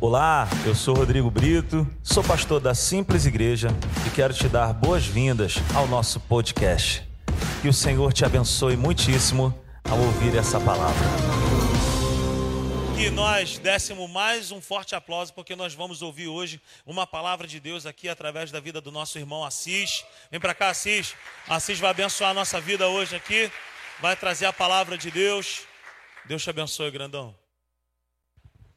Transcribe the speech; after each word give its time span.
Olá, 0.00 0.48
eu 0.64 0.76
sou 0.76 0.94
Rodrigo 0.94 1.28
Brito, 1.28 1.84
sou 2.04 2.22
pastor 2.22 2.60
da 2.60 2.72
Simples 2.72 3.26
Igreja 3.26 3.66
e 4.06 4.10
quero 4.10 4.32
te 4.32 4.48
dar 4.48 4.72
boas-vindas 4.72 5.56
ao 5.74 5.88
nosso 5.88 6.20
podcast. 6.20 7.02
Que 7.60 7.66
o 7.66 7.72
Senhor 7.72 8.12
te 8.12 8.24
abençoe 8.24 8.76
muitíssimo 8.76 9.52
ao 9.90 9.98
ouvir 9.98 10.36
essa 10.36 10.60
palavra. 10.60 11.04
Que 12.96 13.10
nós 13.10 13.58
dessemos 13.58 14.08
mais 14.08 14.52
um 14.52 14.60
forte 14.60 14.94
aplauso, 14.94 15.34
porque 15.34 15.56
nós 15.56 15.74
vamos 15.74 16.00
ouvir 16.00 16.28
hoje 16.28 16.60
uma 16.86 17.04
palavra 17.04 17.48
de 17.48 17.58
Deus 17.58 17.84
aqui 17.84 18.08
através 18.08 18.52
da 18.52 18.60
vida 18.60 18.80
do 18.80 18.92
nosso 18.92 19.18
irmão 19.18 19.44
Assis. 19.44 20.04
Vem 20.30 20.38
para 20.38 20.54
cá, 20.54 20.68
Assis. 20.68 21.16
Assis 21.48 21.80
vai 21.80 21.90
abençoar 21.90 22.30
a 22.30 22.34
nossa 22.34 22.60
vida 22.60 22.86
hoje 22.86 23.16
aqui, 23.16 23.50
vai 24.00 24.14
trazer 24.14 24.46
a 24.46 24.52
palavra 24.52 24.96
de 24.96 25.10
Deus. 25.10 25.62
Deus 26.24 26.40
te 26.40 26.50
abençoe, 26.50 26.88
grandão. 26.88 27.34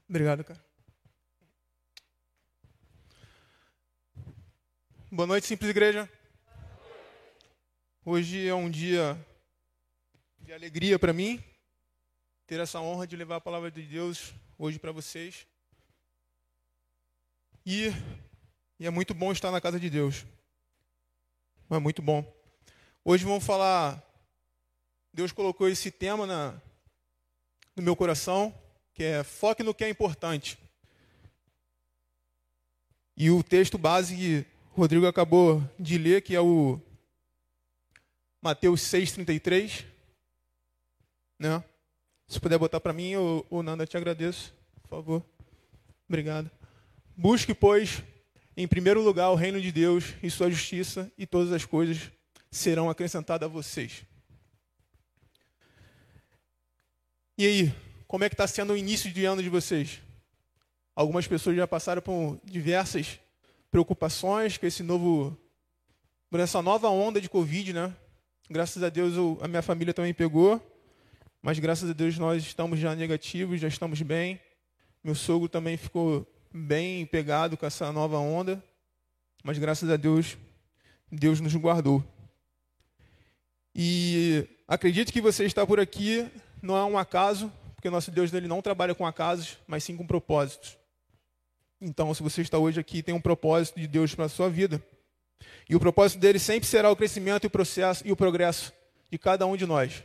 Obrigado, 0.09 0.43
cara. 0.43 0.70
Boa 5.13 5.27
noite, 5.27 5.45
simples 5.45 5.69
igreja. 5.69 6.09
Hoje 8.05 8.47
é 8.47 8.55
um 8.55 8.69
dia 8.69 9.19
de 10.39 10.53
alegria 10.53 10.97
para 10.97 11.11
mim 11.11 11.43
ter 12.47 12.61
essa 12.61 12.79
honra 12.79 13.05
de 13.05 13.17
levar 13.17 13.35
a 13.35 13.41
palavra 13.41 13.69
de 13.69 13.81
Deus 13.81 14.33
hoje 14.57 14.79
para 14.79 14.93
vocês. 14.93 15.45
E, 17.65 17.87
e, 18.79 18.87
é 18.87 18.89
muito 18.89 19.13
bom 19.13 19.33
estar 19.33 19.51
na 19.51 19.59
casa 19.59 19.77
de 19.77 19.89
Deus. 19.89 20.25
É 21.69 21.77
muito 21.77 22.01
bom. 22.01 22.25
Hoje 23.03 23.25
vamos 23.25 23.43
falar. 23.43 24.01
Deus 25.11 25.33
colocou 25.33 25.67
esse 25.67 25.91
tema 25.91 26.25
na, 26.25 26.53
no 27.75 27.83
meu 27.83 27.97
coração, 27.97 28.57
que 28.93 29.03
é 29.03 29.25
foque 29.25 29.61
no 29.61 29.73
que 29.73 29.83
é 29.83 29.89
importante. 29.89 30.57
E 33.17 33.29
o 33.29 33.43
texto 33.43 33.77
base 33.77 34.15
que 34.15 34.60
Rodrigo 34.73 35.05
acabou 35.05 35.61
de 35.77 35.97
ler, 35.97 36.21
que 36.21 36.33
é 36.33 36.39
o 36.39 36.79
Mateus 38.41 38.79
6,33. 38.81 39.85
Né? 41.37 41.61
Se 42.25 42.39
puder 42.39 42.57
botar 42.57 42.79
para 42.79 42.93
mim, 42.93 43.13
ou 43.15 43.61
Nanda, 43.61 43.85
te 43.85 43.97
agradeço, 43.97 44.55
por 44.81 44.89
favor. 44.89 45.25
Obrigado. 46.07 46.49
Busque, 47.17 47.53
pois, 47.53 48.01
em 48.55 48.65
primeiro 48.65 49.01
lugar 49.01 49.29
o 49.31 49.35
reino 49.35 49.59
de 49.59 49.73
Deus 49.73 50.13
e 50.23 50.31
sua 50.31 50.49
justiça, 50.49 51.11
e 51.17 51.27
todas 51.27 51.51
as 51.51 51.65
coisas 51.65 52.09
serão 52.49 52.89
acrescentadas 52.89 53.49
a 53.49 53.51
vocês. 53.51 54.05
E 57.37 57.45
aí, 57.45 57.75
como 58.07 58.23
é 58.23 58.29
que 58.29 58.35
está 58.35 58.47
sendo 58.47 58.71
o 58.71 58.77
início 58.77 59.11
de 59.11 59.25
ano 59.25 59.43
de 59.43 59.49
vocês? 59.49 59.99
Algumas 60.95 61.27
pessoas 61.27 61.57
já 61.57 61.67
passaram 61.67 62.01
por 62.01 62.39
diversas 62.45 63.19
preocupações 63.71 64.57
com 64.57 64.65
esse 64.65 64.83
novo, 64.83 65.35
por 66.29 66.39
essa 66.41 66.61
nova 66.61 66.89
onda 66.89 67.21
de 67.21 67.29
Covid, 67.29 67.71
né? 67.71 67.95
Graças 68.49 68.83
a 68.83 68.89
Deus 68.89 69.13
a 69.41 69.47
minha 69.47 69.61
família 69.61 69.93
também 69.93 70.13
pegou, 70.13 70.61
mas 71.41 71.57
graças 71.57 71.89
a 71.89 71.93
Deus 71.93 72.17
nós 72.17 72.43
estamos 72.43 72.77
já 72.77 72.93
negativos, 72.93 73.61
já 73.61 73.69
estamos 73.69 74.01
bem. 74.01 74.39
Meu 75.01 75.15
sogro 75.15 75.47
também 75.47 75.77
ficou 75.77 76.27
bem 76.53 77.05
pegado 77.05 77.55
com 77.55 77.65
essa 77.65 77.91
nova 77.93 78.17
onda, 78.17 78.61
mas 79.41 79.57
graças 79.57 79.89
a 79.89 79.95
Deus 79.95 80.37
Deus 81.09 81.39
nos 81.39 81.55
guardou. 81.55 82.03
E 83.73 84.47
acredito 84.67 85.13
que 85.13 85.21
você 85.21 85.45
está 85.45 85.65
por 85.65 85.79
aqui 85.79 86.29
não 86.61 86.75
é 86.75 86.83
um 86.83 86.97
acaso, 86.97 87.51
porque 87.73 87.89
nosso 87.89 88.11
Deus 88.11 88.33
ele 88.33 88.47
não 88.47 88.61
trabalha 88.61 88.93
com 88.93 89.07
acasos, 89.07 89.57
mas 89.65 89.83
sim 89.83 89.95
com 89.95 90.05
propósitos. 90.05 90.77
Então, 91.81 92.13
se 92.13 92.21
você 92.21 92.43
está 92.43 92.59
hoje 92.59 92.79
aqui, 92.79 93.01
tem 93.01 93.15
um 93.15 93.19
propósito 93.19 93.79
de 93.79 93.87
Deus 93.87 94.13
para 94.13 94.25
a 94.25 94.29
sua 94.29 94.47
vida. 94.47 94.79
E 95.67 95.75
o 95.75 95.79
propósito 95.79 96.19
dele 96.19 96.37
sempre 96.37 96.69
será 96.69 96.91
o 96.91 96.95
crescimento 96.95 97.45
e 97.45 97.47
o 97.47 97.49
processo 97.49 98.07
e 98.07 98.11
o 98.11 98.15
progresso 98.15 98.71
de 99.09 99.17
cada 99.17 99.47
um 99.47 99.57
de 99.57 99.65
nós. 99.65 100.03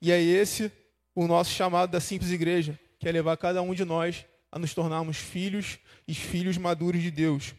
E 0.00 0.12
é 0.12 0.22
esse 0.22 0.70
o 1.12 1.26
nosso 1.26 1.50
chamado 1.50 1.90
da 1.90 1.98
simples 1.98 2.30
igreja, 2.30 2.78
que 3.00 3.08
é 3.08 3.12
levar 3.12 3.36
cada 3.36 3.60
um 3.60 3.74
de 3.74 3.84
nós 3.84 4.24
a 4.52 4.58
nos 4.58 4.72
tornarmos 4.72 5.16
filhos 5.16 5.78
e 6.06 6.14
filhos 6.14 6.56
maduros 6.56 7.02
de 7.02 7.10
Deus. 7.10 7.54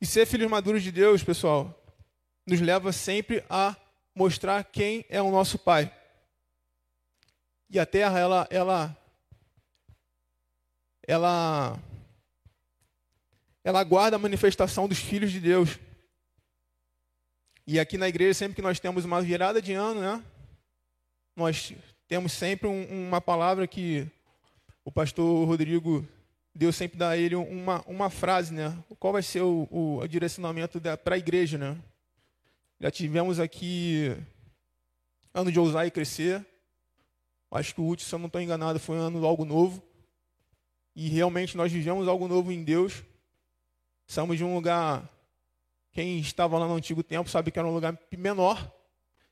E 0.00 0.06
ser 0.06 0.24
filhos 0.26 0.48
maduros 0.48 0.84
de 0.84 0.92
Deus, 0.92 1.24
pessoal, 1.24 1.74
nos 2.46 2.60
leva 2.60 2.92
sempre 2.92 3.44
a 3.50 3.76
mostrar 4.14 4.62
quem 4.62 5.04
é 5.08 5.20
o 5.20 5.32
nosso 5.32 5.58
Pai. 5.58 5.97
E 7.70 7.78
a 7.78 7.84
terra, 7.84 8.18
ela, 8.18 8.46
ela, 8.50 8.96
ela, 11.06 11.78
ela 13.62 13.84
guarda 13.84 14.16
a 14.16 14.18
manifestação 14.18 14.88
dos 14.88 14.98
filhos 14.98 15.30
de 15.30 15.40
Deus. 15.40 15.78
E 17.66 17.78
aqui 17.78 17.98
na 17.98 18.08
igreja, 18.08 18.34
sempre 18.34 18.56
que 18.56 18.62
nós 18.62 18.80
temos 18.80 19.04
uma 19.04 19.20
virada 19.20 19.60
de 19.60 19.74
ano, 19.74 20.00
né, 20.00 20.24
nós 21.36 21.74
temos 22.08 22.32
sempre 22.32 22.66
um, 22.66 23.08
uma 23.08 23.20
palavra 23.20 23.66
que 23.66 24.06
o 24.82 24.90
pastor 24.90 25.46
Rodrigo 25.46 26.06
Deus 26.54 26.74
sempre 26.74 26.98
dá 26.98 27.10
a 27.10 27.16
ele 27.16 27.36
uma, 27.36 27.84
uma 27.86 28.10
frase, 28.10 28.52
né? 28.52 28.76
Qual 28.98 29.12
vai 29.12 29.22
ser 29.22 29.42
o, 29.42 29.68
o 29.70 30.08
direcionamento 30.08 30.80
para 31.04 31.14
a 31.14 31.18
igreja, 31.18 31.56
né? 31.56 31.76
Já 32.80 32.90
tivemos 32.90 33.38
aqui 33.38 34.16
ano 35.32 35.52
de 35.52 35.60
ousar 35.60 35.86
e 35.86 35.90
crescer. 35.92 36.44
Acho 37.50 37.74
que 37.74 37.80
o 37.80 37.84
último, 37.84 38.08
se 38.08 38.14
eu 38.14 38.18
não 38.18 38.26
estou 38.26 38.40
enganado, 38.40 38.78
foi 38.78 38.96
um 38.96 39.00
ano 39.00 39.26
algo 39.26 39.44
novo. 39.44 39.82
E 40.94 41.08
realmente 41.08 41.56
nós 41.56 41.72
vivemos 41.72 42.06
algo 42.06 42.28
novo 42.28 42.52
em 42.52 42.62
Deus. 42.62 43.02
Estamos 44.06 44.36
de 44.36 44.44
um 44.44 44.54
lugar. 44.54 45.08
Quem 45.92 46.18
estava 46.18 46.58
lá 46.58 46.66
no 46.66 46.74
antigo 46.74 47.02
tempo 47.02 47.30
sabe 47.30 47.50
que 47.50 47.58
era 47.58 47.66
um 47.66 47.74
lugar 47.74 47.98
menor, 48.16 48.70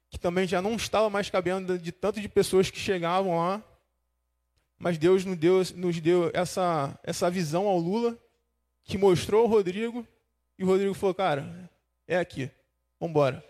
que 0.08 0.18
também 0.18 0.46
já 0.46 0.62
não 0.62 0.74
estava 0.74 1.10
mais 1.10 1.28
cabendo 1.28 1.78
de 1.78 1.92
tanto 1.92 2.20
de 2.20 2.28
pessoas 2.28 2.70
que 2.70 2.78
chegavam 2.78 3.38
lá. 3.38 3.62
Mas 4.78 4.98
Deus 4.98 5.24
nos 5.24 5.36
deu, 5.36 5.62
nos 5.74 6.00
deu 6.00 6.30
essa, 6.34 6.98
essa 7.02 7.30
visão 7.30 7.66
ao 7.66 7.78
Lula, 7.78 8.18
que 8.84 8.98
mostrou 8.98 9.42
ao 9.42 9.48
Rodrigo, 9.48 10.06
e 10.58 10.64
o 10.64 10.66
Rodrigo 10.66 10.94
falou: 10.94 11.14
Cara, 11.14 11.70
é 12.06 12.18
aqui, 12.18 12.50
vamos 12.98 13.10
embora. 13.10 13.44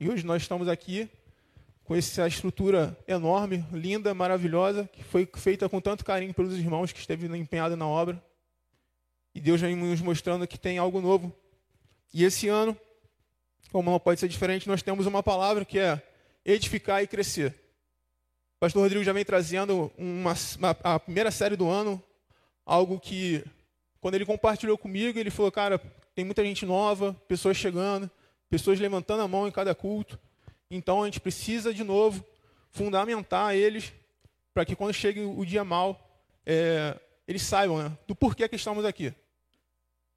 E 0.00 0.08
hoje 0.08 0.24
nós 0.24 0.42
estamos 0.42 0.68
aqui 0.68 1.08
com 1.84 1.94
essa 1.94 2.26
estrutura 2.26 2.96
enorme, 3.06 3.64
linda, 3.70 4.14
maravilhosa, 4.14 4.88
que 4.90 5.04
foi 5.04 5.28
feita 5.36 5.68
com 5.68 5.80
tanto 5.80 6.04
carinho 6.04 6.32
pelos 6.32 6.54
irmãos 6.54 6.92
que 6.92 6.98
esteve 6.98 7.26
empenhado 7.36 7.76
na 7.76 7.86
obra. 7.86 8.22
E 9.34 9.40
Deus 9.40 9.60
vem 9.60 9.76
nos 9.76 10.00
mostrando 10.00 10.46
que 10.46 10.58
tem 10.58 10.78
algo 10.78 11.00
novo. 11.00 11.32
E 12.12 12.24
esse 12.24 12.48
ano, 12.48 12.76
como 13.70 13.90
não 13.90 14.00
pode 14.00 14.18
ser 14.18 14.28
diferente, 14.28 14.66
nós 14.66 14.82
temos 14.82 15.04
uma 15.04 15.22
palavra 15.22 15.64
que 15.64 15.78
é 15.78 16.00
edificar 16.44 17.02
e 17.02 17.06
crescer. 17.06 17.50
O 18.56 18.60
pastor 18.60 18.82
Rodrigo 18.82 19.04
já 19.04 19.12
vem 19.12 19.24
trazendo 19.24 19.92
uma, 19.98 20.34
uma, 20.56 20.70
a 20.82 20.98
primeira 20.98 21.30
série 21.30 21.56
do 21.56 21.68
ano, 21.68 22.02
algo 22.64 22.98
que, 22.98 23.44
quando 24.00 24.14
ele 24.14 24.24
compartilhou 24.24 24.78
comigo, 24.78 25.18
ele 25.18 25.30
falou, 25.30 25.52
cara, 25.52 25.78
tem 26.14 26.24
muita 26.24 26.42
gente 26.42 26.64
nova, 26.64 27.12
pessoas 27.28 27.58
chegando, 27.58 28.10
pessoas 28.48 28.80
levantando 28.80 29.22
a 29.22 29.28
mão 29.28 29.46
em 29.46 29.50
cada 29.50 29.74
culto. 29.74 30.18
Então 30.70 31.02
a 31.02 31.06
gente 31.06 31.20
precisa, 31.20 31.72
de 31.72 31.84
novo, 31.84 32.24
fundamentar 32.70 33.54
eles 33.54 33.92
para 34.52 34.64
que 34.64 34.76
quando 34.76 34.94
chegue 34.94 35.20
o 35.20 35.44
dia 35.44 35.64
mal, 35.64 36.00
é, 36.46 36.98
eles 37.26 37.42
saibam 37.42 37.82
né, 37.82 37.98
do 38.06 38.14
porquê 38.14 38.48
que 38.48 38.56
estamos 38.56 38.84
aqui. 38.84 39.12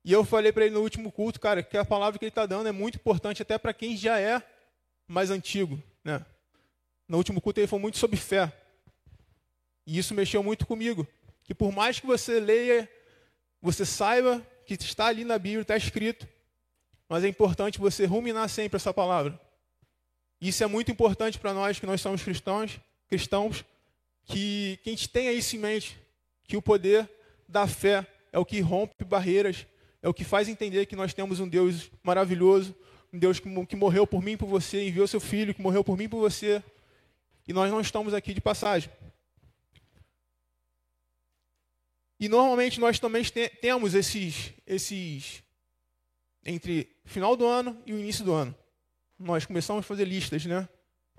E 0.04 0.12
eu 0.12 0.24
falei 0.24 0.52
para 0.52 0.66
ele 0.66 0.76
no 0.76 0.82
último 0.82 1.12
culto, 1.12 1.40
cara, 1.40 1.62
que 1.62 1.78
a 1.78 1.84
palavra 1.84 2.18
que 2.18 2.26
ele 2.26 2.30
está 2.30 2.46
dando 2.46 2.70
é 2.70 2.72
muito 2.72 2.96
importante 2.96 3.42
até 3.42 3.58
para 3.58 3.74
quem 3.74 3.98
já 3.98 4.20
é 4.20 4.42
mais 5.08 5.30
antigo. 5.30 5.82
Né? 6.04 6.26
No 7.08 7.18
último 7.18 7.42
culto 7.42 7.60
ele 7.60 7.68
falou 7.68 7.82
muito 7.82 7.98
sobre 7.98 8.18
fé. 8.18 8.52
E 9.86 9.98
isso 9.98 10.14
mexeu 10.14 10.44
muito 10.44 10.66
comigo. 10.66 11.08
Que 11.44 11.54
por 11.54 11.72
mais 11.72 12.00
que 12.00 12.06
você 12.06 12.40
leia, 12.40 12.90
você 13.62 13.86
saiba 13.86 14.46
que 14.66 14.76
está 14.76 15.08
ali 15.08 15.24
na 15.24 15.38
Bíblia, 15.38 15.62
está 15.62 15.78
escrito, 15.78 16.28
mas 17.08 17.24
é 17.24 17.28
importante 17.28 17.80
você 17.80 18.06
ruminar 18.06 18.50
sempre 18.50 18.76
essa 18.76 18.94
palavra. 18.94 19.40
Isso 20.40 20.64
é 20.64 20.68
muito 20.68 20.92
importante 20.92 21.40
para 21.40 21.54
nós 21.54 21.80
que 21.80 21.86
nós 21.86 22.00
somos 22.00 22.22
cristãos, 22.22 22.80
cristãos, 23.08 23.66
que, 24.26 24.80
que 24.84 24.90
a 24.90 24.94
gente 24.94 25.10
tenha 25.10 25.32
isso 25.32 25.56
em 25.56 25.60
mente, 25.60 25.98
que 26.44 26.56
o 26.56 26.62
poder 26.62 27.10
da 27.48 27.68
fé 27.68 28.06
é 28.32 28.38
o 28.38 28.46
que 28.46 28.60
rompe 28.60 29.04
barreiras, 29.04 29.66
é 30.02 30.08
o 30.08 30.14
que 30.14 30.24
faz 30.24 30.48
entender 30.48 30.86
que 30.86 30.96
nós 30.96 31.14
temos 31.14 31.40
um 31.40 31.48
Deus 31.48 31.90
maravilhoso, 32.04 32.76
um 33.12 33.18
Deus 33.18 33.40
que, 33.40 33.66
que 33.66 33.76
morreu 33.76 34.06
por 34.06 34.22
mim 34.22 34.34
e 34.34 34.38
por 34.38 34.48
você, 34.48 34.88
enviou 34.88 35.08
seu 35.08 35.20
filho, 35.20 35.56
que 35.56 35.62
morreu 35.62 35.84
por 35.84 35.98
mim 35.98 36.04
e 36.04 36.10
por 36.10 36.20
você, 36.20 36.64
e 37.48 37.54
nós 37.54 37.72
não 37.72 37.82
estamos 37.82 38.14
aqui 38.14 38.34
de 38.34 38.42
passagem. 38.42 38.92
E 42.20 42.28
normalmente 42.30 42.80
nós 42.80 43.00
também 43.00 43.24
te 43.24 43.50
temos 43.50 43.96
esses, 43.96 44.54
esses 44.66 45.42
entre 46.46 46.96
final 47.06 47.36
do 47.36 47.46
ano 47.46 47.82
e 47.86 47.94
o 47.94 48.00
início 48.00 48.24
do 48.24 48.34
ano 48.34 48.56
nós 49.20 49.46
começamos 49.46 49.80
a 49.80 49.88
fazer 49.88 50.06
listas, 50.06 50.46
né? 50.46 50.68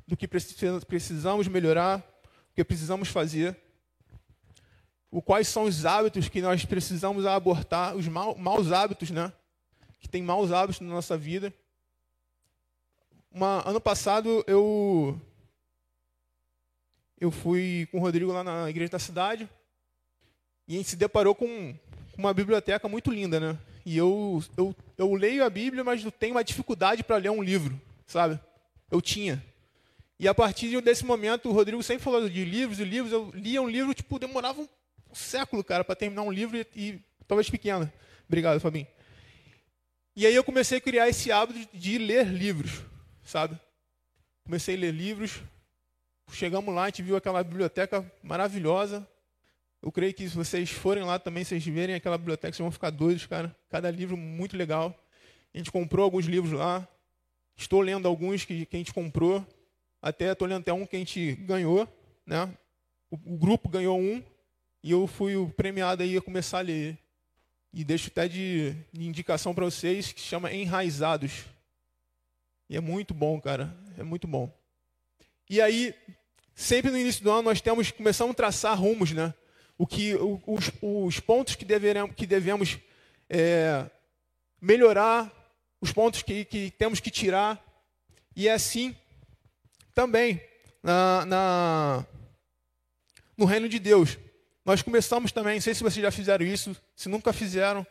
do 0.08 0.16
que 0.16 0.26
precisamos 0.26 1.46
melhorar, 1.48 1.98
o 2.50 2.54
que 2.54 2.64
precisamos 2.64 3.10
fazer, 3.10 3.54
o 5.10 5.20
quais 5.20 5.46
são 5.48 5.64
os 5.64 5.84
hábitos 5.84 6.30
que 6.30 6.40
nós 6.40 6.64
precisamos 6.64 7.26
abortar, 7.26 7.94
os 7.94 8.08
maus 8.08 8.72
hábitos, 8.72 9.10
né? 9.10 9.30
Que 10.00 10.08
tem 10.08 10.22
maus 10.22 10.50
hábitos 10.50 10.80
na 10.80 10.94
nossa 10.94 11.16
vida. 11.16 11.52
Uma, 13.30 13.68
ano 13.68 13.80
passado 13.80 14.42
eu 14.46 15.20
eu 17.20 17.30
fui 17.30 17.86
com 17.90 17.98
o 17.98 18.00
Rodrigo 18.00 18.32
lá 18.32 18.42
na 18.42 18.70
igreja 18.70 18.92
da 18.92 18.98
cidade 18.98 19.48
e 20.66 20.74
a 20.74 20.76
gente 20.78 20.88
se 20.88 20.96
deparou 20.96 21.34
com 21.34 21.74
uma 22.16 22.32
biblioteca 22.32 22.88
muito 22.88 23.10
linda, 23.10 23.38
né? 23.38 23.58
E 23.84 23.96
eu, 23.96 24.42
eu, 24.56 24.74
eu 24.96 25.14
leio 25.14 25.44
a 25.44 25.50
Bíblia, 25.50 25.84
mas 25.84 26.02
eu 26.02 26.12
tenho 26.12 26.34
uma 26.34 26.44
dificuldade 26.44 27.02
para 27.02 27.16
ler 27.16 27.30
um 27.30 27.42
livro, 27.42 27.78
sabe? 28.08 28.40
Eu 28.90 29.00
tinha. 29.00 29.44
E 30.18 30.26
a 30.26 30.34
partir 30.34 30.80
desse 30.80 31.04
momento, 31.04 31.48
o 31.48 31.52
Rodrigo 31.52 31.80
sempre 31.82 32.02
falou 32.02 32.28
de 32.28 32.44
livros 32.44 32.80
e 32.80 32.84
livros. 32.84 33.12
Eu 33.12 33.30
lia 33.32 33.62
um 33.62 33.68
livro, 33.68 33.94
tipo, 33.94 34.18
demorava 34.18 34.60
um 34.60 35.14
século, 35.14 35.62
cara, 35.62 35.84
para 35.84 35.94
terminar 35.94 36.22
um 36.22 36.32
livro 36.32 36.56
e, 36.56 36.66
e 36.74 37.00
talvez 37.28 37.48
pequeno. 37.48 37.90
Obrigado, 38.26 38.58
Fabinho. 38.58 38.86
E 40.16 40.26
aí 40.26 40.34
eu 40.34 40.42
comecei 40.42 40.78
a 40.78 40.80
criar 40.80 41.08
esse 41.08 41.30
hábito 41.30 41.68
de, 41.72 41.98
ler 41.98 42.26
livros, 42.26 42.82
sabe? 43.22 43.56
Comecei 44.44 44.74
a 44.74 44.78
ler 44.78 44.90
livros. 44.92 45.40
Chegamos 46.32 46.74
lá, 46.74 46.84
a 46.84 46.86
gente 46.86 47.02
viu 47.02 47.14
aquela 47.14 47.44
biblioteca 47.44 48.04
maravilhosa. 48.20 49.06
Eu 49.80 49.92
creio 49.92 50.12
que 50.12 50.28
se 50.28 50.34
vocês 50.34 50.68
forem 50.70 51.04
lá 51.04 51.20
também, 51.20 51.44
vocês 51.44 51.64
verem 51.64 51.94
aquela 51.94 52.18
biblioteca, 52.18 52.52
vocês 52.52 52.64
vão 52.64 52.72
ficar 52.72 52.90
doidos, 52.90 53.26
cara. 53.26 53.56
Cada 53.70 53.88
livro 53.92 54.16
muito 54.16 54.56
legal. 54.56 54.92
A 55.54 55.58
gente 55.58 55.70
comprou 55.70 56.04
alguns 56.04 56.26
livros 56.26 56.52
lá. 56.52 56.86
Estou 57.58 57.80
lendo 57.80 58.06
alguns 58.06 58.44
que, 58.44 58.64
que 58.64 58.76
a 58.76 58.78
gente 58.78 58.94
comprou. 58.94 59.44
Até 60.00 60.30
estou 60.30 60.46
lendo 60.46 60.60
até 60.60 60.72
um 60.72 60.86
que 60.86 60.94
a 60.94 60.98
gente 61.00 61.32
ganhou, 61.34 61.88
né? 62.24 62.48
O, 63.10 63.16
o, 63.34 63.36
grupo 63.36 63.68
ganhou 63.68 63.98
um 63.98 64.22
e 64.80 64.92
eu 64.92 65.08
fui 65.08 65.34
o 65.34 65.50
premiado 65.50 66.04
aí 66.04 66.16
a 66.16 66.22
começar 66.22 66.58
a 66.58 66.62
ler. 66.62 66.96
E 67.72 67.82
deixo 67.82 68.08
até 68.08 68.28
de, 68.28 68.76
de 68.92 69.08
indicação 69.08 69.52
para 69.52 69.64
vocês 69.64 70.12
que 70.12 70.20
se 70.20 70.28
chama 70.28 70.52
Enraizados. 70.52 71.46
E 72.70 72.76
é 72.76 72.80
muito 72.80 73.12
bom, 73.12 73.40
cara. 73.40 73.76
É 73.98 74.04
muito 74.04 74.28
bom. 74.28 74.48
E 75.50 75.60
aí, 75.60 75.92
sempre 76.54 76.92
no 76.92 76.98
início 76.98 77.24
do 77.24 77.30
ano 77.32 77.42
nós 77.42 77.60
temos 77.60 77.90
começamos 77.90 78.34
a 78.34 78.36
traçar 78.36 78.78
rumos, 78.78 79.10
né? 79.10 79.34
O 79.76 79.84
que 79.84 80.14
os, 80.46 80.70
os 80.80 81.18
pontos 81.18 81.56
que 81.56 81.64
devemos, 81.64 82.14
que 82.14 82.26
devemos 82.26 82.78
é, 83.28 83.84
melhorar, 84.60 85.37
os 85.80 85.92
pontos 85.92 86.22
que, 86.22 86.44
que 86.44 86.70
temos 86.72 87.00
que 87.00 87.10
tirar. 87.10 87.62
E 88.34 88.48
é 88.48 88.52
assim 88.52 88.96
também 89.94 90.40
na, 90.82 91.26
na, 91.26 92.06
no 93.36 93.44
reino 93.44 93.68
de 93.68 93.78
Deus. 93.78 94.18
Nós 94.64 94.82
começamos 94.82 95.32
também, 95.32 95.54
não 95.54 95.60
sei 95.62 95.74
se 95.74 95.82
vocês 95.82 96.02
já 96.02 96.10
fizeram 96.10 96.44
isso, 96.44 96.76
se 96.94 97.08
nunca 97.08 97.32
fizeram, 97.32 97.86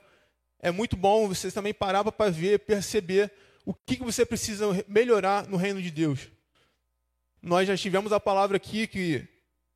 é 0.60 0.72
muito 0.72 0.96
bom 0.96 1.28
vocês 1.28 1.54
também 1.54 1.74
parar 1.74 2.04
para 2.04 2.32
ver, 2.32 2.60
perceber 2.60 3.32
o 3.66 3.74
que, 3.74 3.98
que 3.98 4.04
você 4.04 4.26
precisa 4.26 4.66
melhorar 4.88 5.48
no 5.48 5.58
reino 5.58 5.82
de 5.82 5.92
Deus. 5.92 6.30
Nós 7.42 7.68
já 7.68 7.76
tivemos 7.76 8.12
a 8.12 8.20
palavra 8.20 8.58
aqui 8.58 8.88
que, 8.88 9.28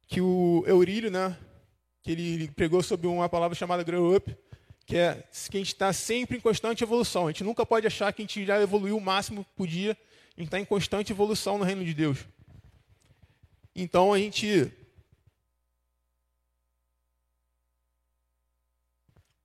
que 0.07 0.21
o 0.21 0.63
Eurílio, 0.67 1.11
né, 1.11 1.37
que 2.01 2.11
ele 2.11 2.51
pregou 2.51 2.81
sobre 2.81 3.07
uma 3.07 3.27
palavra 3.27 3.55
chamada 3.55 3.83
Grow 3.83 4.15
Up, 4.15 4.35
que 4.91 4.97
é 4.97 5.23
que 5.49 5.57
a 5.57 5.59
gente 5.59 5.73
está 5.73 5.93
sempre 5.93 6.37
em 6.37 6.39
constante 6.39 6.83
evolução. 6.83 7.27
A 7.27 7.31
gente 7.31 7.43
nunca 7.43 7.65
pode 7.65 7.87
achar 7.87 8.11
que 8.13 8.21
a 8.21 8.25
gente 8.25 8.45
já 8.45 8.61
evoluiu 8.61 8.97
o 8.97 9.01
máximo 9.01 9.45
por 9.55 9.67
dia 9.67 9.97
gente 10.41 10.47
está 10.47 10.59
em 10.59 10.65
constante 10.65 11.11
evolução 11.11 11.57
no 11.57 11.63
reino 11.63 11.85
de 11.85 11.93
Deus. 11.93 12.25
Então 13.75 14.13
a 14.13 14.17
gente. 14.17 14.71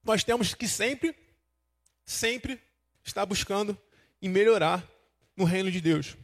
Nós 0.03 0.23
temos 0.25 0.55
que 0.55 0.69
sempre, 0.69 1.15
sempre 2.05 2.61
estar 3.05 3.27
buscando 3.27 3.77
e 4.23 4.29
melhorar 4.29 4.89
no 5.37 5.45
reino 5.45 5.71
de 5.71 5.81
Deus. 5.81 6.17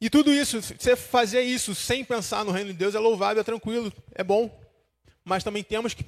E 0.00 0.08
tudo 0.08 0.32
isso, 0.32 0.60
você 0.60 0.94
fazer 0.94 1.42
isso 1.42 1.74
sem 1.74 2.04
pensar 2.04 2.44
no 2.44 2.52
reino 2.52 2.70
de 2.70 2.78
Deus 2.78 2.94
é 2.94 2.98
louvável, 2.98 3.40
é 3.40 3.44
tranquilo, 3.44 3.92
é 4.12 4.22
bom. 4.22 4.63
Mas 5.24 5.42
também 5.42 5.62
temos 5.62 5.94
que 5.94 6.04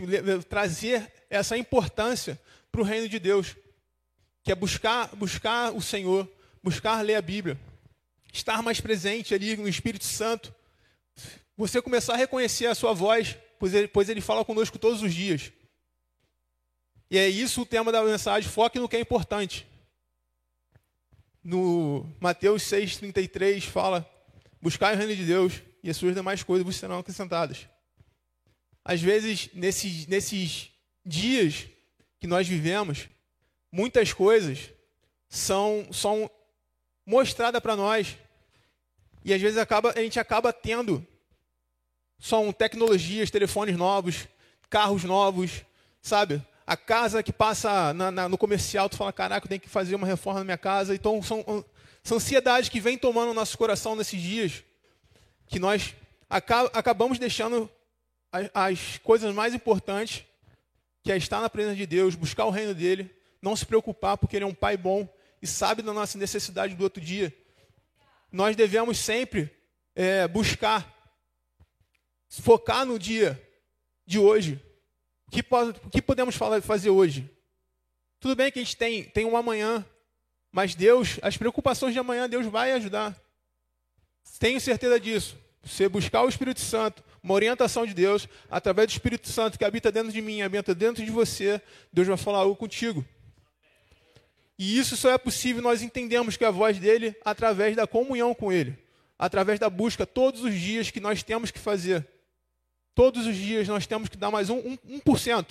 trazer 0.48 1.10
essa 1.30 1.56
importância 1.56 2.40
para 2.70 2.80
o 2.80 2.84
reino 2.84 3.08
de 3.08 3.18
Deus, 3.18 3.56
que 4.42 4.52
é 4.52 4.54
buscar, 4.54 5.08
buscar 5.16 5.72
o 5.72 5.80
Senhor, 5.80 6.30
buscar 6.62 7.00
ler 7.00 7.14
a 7.14 7.22
Bíblia, 7.22 7.58
estar 8.32 8.62
mais 8.62 8.80
presente 8.80 9.34
ali 9.34 9.56
no 9.56 9.68
Espírito 9.68 10.04
Santo, 10.04 10.54
você 11.56 11.80
começar 11.80 12.14
a 12.14 12.18
reconhecer 12.18 12.66
a 12.66 12.74
sua 12.74 12.92
voz, 12.92 13.36
pois 13.58 13.72
ele, 13.72 13.88
pois 13.88 14.08
ele 14.08 14.20
fala 14.20 14.44
conosco 14.44 14.78
todos 14.78 15.02
os 15.02 15.14
dias. 15.14 15.50
E 17.10 17.16
é 17.16 17.28
isso 17.28 17.62
o 17.62 17.66
tema 17.66 17.90
da 17.90 18.02
mensagem, 18.02 18.50
foque 18.50 18.78
no 18.78 18.88
que 18.88 18.96
é 18.96 19.00
importante. 19.00 19.66
No 21.42 22.06
Mateus 22.20 22.62
6,33 22.64 23.62
fala, 23.62 24.08
buscar 24.60 24.94
o 24.94 24.98
reino 24.98 25.14
de 25.16 25.24
Deus 25.24 25.62
e 25.82 25.88
as 25.88 25.96
suas 25.96 26.14
demais 26.14 26.42
coisas 26.42 26.66
vos 26.66 26.76
serão 26.76 26.98
acrescentadas. 26.98 27.68
Às 28.88 29.03
vezes, 29.03 29.50
nesses, 29.53 30.06
nesses 30.06 30.71
dias 31.05 31.67
que 32.21 32.27
nós 32.29 32.47
vivemos, 32.47 33.09
muitas 33.73 34.12
coisas 34.12 34.71
são, 35.29 35.88
são 35.93 36.31
mostrada 37.05 37.61
para 37.61 37.75
nós. 37.75 38.17
E 39.25 39.35
às 39.35 39.43
vezes 39.43 39.59
acaba, 39.59 39.93
a 39.97 40.00
gente 40.00 40.21
acaba 40.21 40.53
tendo 40.53 41.05
são 42.17 42.53
tecnologias, 42.53 43.29
telefones 43.29 43.77
novos, 43.77 44.29
carros 44.71 45.03
novos, 45.03 45.65
sabe? 46.00 46.41
A 46.65 46.77
casa 46.77 47.25
que 47.25 47.33
passa 47.33 47.93
na, 47.93 48.12
na, 48.12 48.29
no 48.29 48.38
comercial, 48.38 48.88
tu 48.88 48.97
fala, 48.97 49.12
caraca, 49.12 49.47
eu 49.47 49.49
tenho 49.49 49.61
que 49.61 49.69
fazer 49.69 49.97
uma 49.97 50.06
reforma 50.06 50.38
na 50.38 50.44
minha 50.44 50.59
casa. 50.59 50.94
Então 50.94 51.21
são, 51.25 51.44
são 52.05 52.19
ansiedades 52.19 52.69
que 52.69 52.79
vêm 52.79 52.97
tomando 52.97 53.33
o 53.33 53.35
nosso 53.35 53.59
coração 53.59 53.97
nesses 53.97 54.23
dias, 54.23 54.62
que 55.49 55.59
nós 55.59 55.93
acabamos 56.31 57.19
deixando 57.19 57.69
as, 58.32 58.50
as 58.55 58.99
coisas 58.99 59.34
mais 59.34 59.55
importantes, 59.55 60.25
que 61.02 61.12
é 61.12 61.17
estar 61.17 61.40
na 61.40 61.50
presença 61.50 61.76
de 61.76 61.87
Deus, 61.87 62.14
buscar 62.14 62.44
o 62.44 62.50
reino 62.50 62.75
dele, 62.75 63.11
não 63.40 63.55
se 63.55 63.64
preocupar, 63.64 64.17
porque 64.19 64.37
ele 64.37 64.44
é 64.44 64.49
um 64.49 64.55
pai 64.55 64.76
bom, 64.76 65.08
e 65.40 65.46
sabe 65.46 65.82
da 65.82 65.93
nossa 65.93 66.19
necessidade 66.19 66.75
do 66.75 66.82
outro 66.82 67.00
dia. 67.00 67.34
Nós 68.32 68.56
devemos 68.56 68.99
sempre 68.99 69.50
é, 69.95 70.26
buscar, 70.26 70.92
focar 72.28 72.85
no 72.85 72.99
dia 72.99 73.40
de 74.04 74.18
hoje. 74.18 74.61
O 75.26 75.30
que, 75.30 75.45
o 75.85 75.90
que 75.90 76.02
podemos 76.02 76.35
falar, 76.35 76.61
fazer 76.62 76.90
hoje? 76.90 77.30
Tudo 78.21 78.35
bem 78.35 78.50
que 78.50 78.59
a 78.59 78.62
gente 78.62 78.76
tem, 78.76 79.04
tem 79.04 79.25
um 79.25 79.37
amanhã, 79.37 79.85
mas 80.50 80.75
Deus, 80.75 81.18
as 81.23 81.37
preocupações 81.37 81.92
de 81.92 81.99
amanhã, 81.99 82.28
Deus 82.28 82.47
vai 82.47 82.73
ajudar. 82.73 83.16
Tenho 84.38 84.61
certeza 84.61 84.99
disso. 84.99 85.37
Você 85.62 85.88
buscar 85.88 86.23
o 86.23 86.28
Espírito 86.28 86.61
Santo, 86.61 87.02
uma 87.26 87.35
orientação 87.35 87.85
de 87.85 87.92
Deus, 87.92 88.28
através 88.49 88.87
do 88.87 88.92
Espírito 88.92 89.28
Santo 89.28 89.59
que 89.59 89.64
habita 89.64 89.90
dentro 89.90 90.12
de 90.12 90.23
mim, 90.23 90.42
habita 90.42 90.73
dentro 90.73 91.04
de 91.04 91.11
você, 91.11 91.61
Deus 91.92 92.06
vai 92.06 92.16
falar 92.16 92.38
algo 92.38 92.54
contigo. 92.54 93.04
E 94.56 94.78
isso 94.78 94.97
só 94.97 95.11
é 95.11 95.18
possível 95.18 95.61
nós 95.61 95.83
entendemos 95.83 96.37
que 96.37 96.45
a 96.45 96.52
voz 96.52 96.78
dele 96.78 97.16
através 97.25 97.75
da 97.75 97.85
comunhão 97.85 98.33
com 98.33 98.52
ele, 98.52 98.78
através 99.18 99.59
da 99.59 99.68
busca 99.68 100.06
todos 100.06 100.45
os 100.45 100.54
dias 100.54 100.92
que 100.92 101.00
nós 101.00 101.25
temos 101.25 101.50
que 101.50 101.59
fazer. 101.59 102.06
Todos 102.95 103.26
os 103.26 103.35
dias 103.35 103.66
nós 103.66 103.88
temos 103.88 104.09
que 104.09 104.16
dar 104.16 104.30
mais 104.30 104.49
um, 104.49 104.59
um, 104.59 105.00
1% 105.00 105.50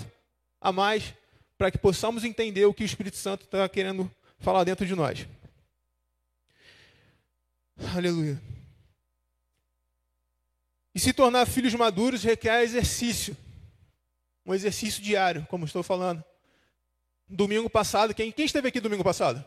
a 0.62 0.72
mais 0.72 1.14
para 1.58 1.70
que 1.70 1.78
possamos 1.78 2.24
entender 2.24 2.64
o 2.66 2.74
que 2.74 2.84
o 2.84 2.86
Espírito 2.86 3.18
Santo 3.18 3.44
está 3.44 3.68
querendo 3.68 4.10
falar 4.40 4.64
dentro 4.64 4.86
de 4.86 4.96
nós. 4.96 5.28
Aleluia. 7.94 8.55
E 10.96 11.00
se 11.00 11.12
tornar 11.12 11.46
filhos 11.46 11.74
maduros 11.74 12.24
requer 12.24 12.64
exercício. 12.64 13.36
Um 14.46 14.54
exercício 14.54 15.04
diário, 15.04 15.46
como 15.50 15.66
estou 15.66 15.84
falando. 15.84 16.24
Domingo 17.28 17.70
passado, 17.70 18.14
quem, 18.14 18.32
quem 18.32 18.46
esteve 18.46 18.70
aqui 18.70 18.80
domingo 18.80 19.04
passado? 19.04 19.44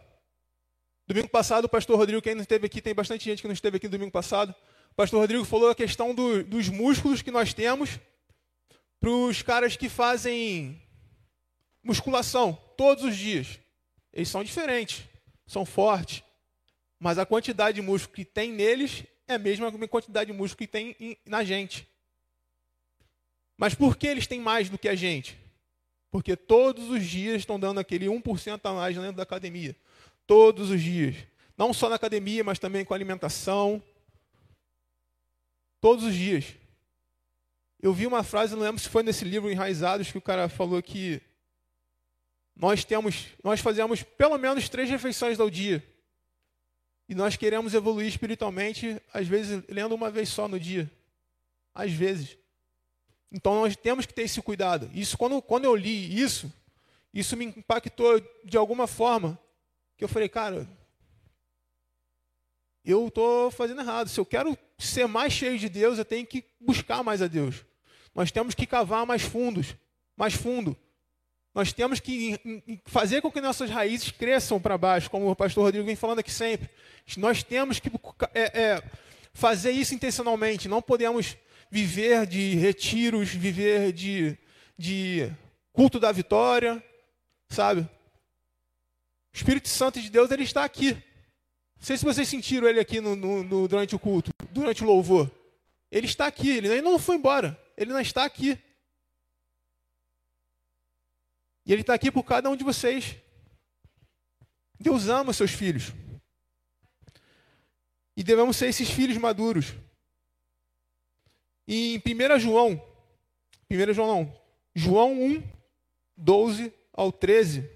Domingo 1.06 1.28
passado, 1.30 1.64
o 1.64 1.68
pastor 1.68 1.96
Rodrigo, 1.96 2.20
quem 2.20 2.34
não 2.34 2.42
esteve 2.42 2.66
aqui, 2.66 2.82
tem 2.82 2.94
bastante 2.94 3.24
gente 3.24 3.40
que 3.40 3.48
não 3.48 3.54
esteve 3.54 3.78
aqui 3.78 3.88
domingo 3.88 4.10
passado. 4.10 4.54
O 4.90 4.94
pastor 4.94 5.20
Rodrigo 5.20 5.42
falou 5.42 5.70
a 5.70 5.74
questão 5.74 6.14
do, 6.14 6.44
dos 6.44 6.68
músculos 6.68 7.22
que 7.22 7.30
nós 7.30 7.54
temos 7.54 7.98
para 9.00 9.08
os 9.08 9.40
caras 9.40 9.74
que 9.74 9.88
fazem 9.88 10.82
musculação 11.82 12.52
todos 12.76 13.04
os 13.04 13.16
dias. 13.16 13.58
Eles 14.12 14.28
são 14.28 14.44
diferentes, 14.44 15.04
são 15.46 15.64
fortes, 15.64 16.22
mas 16.98 17.16
a 17.16 17.24
quantidade 17.24 17.76
de 17.76 17.82
músculo 17.82 18.16
que 18.16 18.24
tem 18.24 18.52
neles 18.52 19.04
é 19.28 19.34
a 19.34 19.38
mesma 19.38 19.70
quantidade 19.88 20.32
de 20.32 20.36
músculo 20.36 20.58
que 20.58 20.66
tem 20.66 21.18
na 21.24 21.44
gente. 21.44 21.86
Mas 23.56 23.74
por 23.74 23.96
que 23.96 24.06
eles 24.06 24.26
têm 24.26 24.40
mais 24.40 24.70
do 24.70 24.78
que 24.78 24.88
a 24.88 24.94
gente? 24.94 25.38
Porque 26.10 26.36
todos 26.36 26.88
os 26.88 27.04
dias 27.04 27.36
estão 27.36 27.60
dando 27.60 27.78
aquele 27.78 28.06
1% 28.06 28.60
a 28.62 28.72
mais 28.72 28.96
dentro 28.96 29.12
da 29.12 29.22
academia. 29.22 29.76
Todos 30.26 30.70
os 30.70 30.82
dias. 30.82 31.16
Não 31.56 31.74
só 31.74 31.88
na 31.88 31.96
academia, 31.96 32.42
mas 32.42 32.58
também 32.58 32.84
com 32.84 32.94
alimentação, 32.94 33.82
todos 35.80 36.04
os 36.04 36.14
dias. 36.14 36.54
Eu 37.80 37.92
vi 37.92 38.06
uma 38.06 38.22
frase, 38.22 38.54
não 38.54 38.62
lembro 38.62 38.80
se 38.80 38.88
foi 38.88 39.02
nesse 39.02 39.24
livro 39.24 39.50
Enraizados, 39.50 40.10
que 40.10 40.18
o 40.18 40.22
cara 40.22 40.48
falou 40.48 40.82
que 40.82 41.20
nós 42.56 42.84
temos, 42.84 43.26
nós 43.42 43.60
fazemos 43.60 44.02
pelo 44.02 44.38
menos 44.38 44.68
três 44.68 44.88
refeições 44.88 45.38
ao 45.38 45.50
dia. 45.50 45.84
E 47.08 47.14
nós 47.14 47.36
queremos 47.36 47.72
evoluir 47.72 48.06
espiritualmente, 48.06 49.00
às 49.12 49.26
vezes 49.26 49.62
lendo 49.68 49.94
uma 49.94 50.10
vez 50.10 50.28
só 50.28 50.46
no 50.46 50.60
dia. 50.60 50.90
Às 51.74 51.92
vezes. 51.92 52.36
Então 53.32 53.54
nós 53.62 53.74
temos 53.74 54.04
que 54.04 54.12
ter 54.12 54.22
esse 54.22 54.42
cuidado. 54.42 54.90
Isso 54.92 55.16
quando, 55.16 55.40
quando 55.40 55.64
eu 55.64 55.74
li 55.74 56.20
isso, 56.20 56.52
isso 57.12 57.36
me 57.36 57.46
impactou 57.46 58.20
de 58.44 58.56
alguma 58.56 58.86
forma. 58.86 59.38
Que 59.96 60.04
eu 60.04 60.08
falei, 60.08 60.28
cara, 60.28 60.68
eu 62.84 63.08
estou 63.08 63.50
fazendo 63.50 63.80
errado. 63.80 64.08
Se 64.08 64.20
eu 64.20 64.26
quero 64.26 64.56
ser 64.78 65.06
mais 65.06 65.32
cheio 65.32 65.58
de 65.58 65.68
Deus, 65.68 65.98
eu 65.98 66.04
tenho 66.04 66.26
que 66.26 66.44
buscar 66.60 67.02
mais 67.02 67.22
a 67.22 67.26
Deus. 67.26 67.64
Nós 68.14 68.30
temos 68.30 68.54
que 68.54 68.66
cavar 68.66 69.06
mais 69.06 69.22
fundos, 69.22 69.74
mais 70.16 70.34
fundo. 70.34 70.76
Nós 71.58 71.72
temos 71.72 71.98
que 71.98 72.38
fazer 72.86 73.20
com 73.20 73.32
que 73.32 73.40
nossas 73.40 73.68
raízes 73.68 74.12
cresçam 74.12 74.60
para 74.60 74.78
baixo, 74.78 75.10
como 75.10 75.28
o 75.28 75.34
pastor 75.34 75.64
Rodrigo 75.64 75.84
vem 75.84 75.96
falando 75.96 76.20
aqui 76.20 76.30
sempre. 76.30 76.70
Nós 77.16 77.42
temos 77.42 77.80
que 77.80 77.90
é, 78.32 78.62
é, 78.62 78.82
fazer 79.32 79.72
isso 79.72 79.92
intencionalmente. 79.92 80.68
Não 80.68 80.80
podemos 80.80 81.36
viver 81.68 82.26
de 82.28 82.54
retiros, 82.54 83.30
viver 83.30 83.92
de, 83.92 84.38
de 84.78 85.32
culto 85.72 85.98
da 85.98 86.12
vitória, 86.12 86.80
sabe? 87.48 87.80
O 87.80 89.36
Espírito 89.36 89.68
Santo 89.68 90.00
de 90.00 90.10
Deus 90.10 90.30
ele 90.30 90.44
está 90.44 90.62
aqui. 90.62 90.92
Não 90.92 91.80
sei 91.80 91.96
se 91.96 92.04
vocês 92.04 92.28
sentiram 92.28 92.68
ele 92.68 92.78
aqui 92.78 93.00
no, 93.00 93.16
no, 93.16 93.42
no, 93.42 93.66
durante 93.66 93.96
o 93.96 93.98
culto, 93.98 94.30
durante 94.52 94.84
o 94.84 94.86
louvor. 94.86 95.28
Ele 95.90 96.06
está 96.06 96.28
aqui, 96.28 96.50
ele 96.50 96.68
ainda 96.68 96.88
não 96.88 97.00
foi 97.00 97.16
embora. 97.16 97.60
Ele 97.76 97.92
não 97.92 97.98
está 97.98 98.22
aqui. 98.22 98.56
E 101.68 101.72
Ele 101.72 101.82
está 101.82 101.92
aqui 101.92 102.10
por 102.10 102.24
cada 102.24 102.48
um 102.48 102.56
de 102.56 102.64
vocês. 102.64 103.14
Deus 104.80 105.06
ama 105.08 105.34
seus 105.34 105.50
filhos. 105.50 105.92
E 108.16 108.24
devemos 108.24 108.56
ser 108.56 108.68
esses 108.68 108.88
filhos 108.88 109.18
maduros. 109.18 109.74
E 111.66 111.96
em 111.96 111.98
1 111.98 112.38
João, 112.38 112.82
1 113.70 113.92
João 113.92 114.08
não, 114.08 114.42
João 114.74 115.22
1, 115.22 115.42
12 116.16 116.72
ao 116.90 117.12
13, 117.12 117.68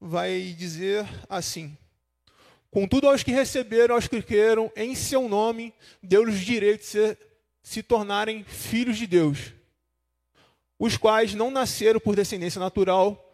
vai 0.00 0.54
dizer 0.56 1.04
assim: 1.28 1.76
Contudo, 2.70 3.10
aos 3.10 3.22
que 3.22 3.30
receberam, 3.30 3.94
aos 3.94 4.08
que 4.08 4.22
creram 4.22 4.72
em 4.74 4.94
seu 4.94 5.28
nome, 5.28 5.74
deu-lhes 6.02 6.40
direito 6.40 6.80
de 6.80 7.18
se 7.62 7.82
tornarem 7.82 8.42
filhos 8.42 8.96
de 8.96 9.06
Deus 9.06 9.52
os 10.82 10.96
quais 10.96 11.32
não 11.32 11.48
nasceram 11.48 12.00
por 12.00 12.16
descendência 12.16 12.58
natural, 12.58 13.32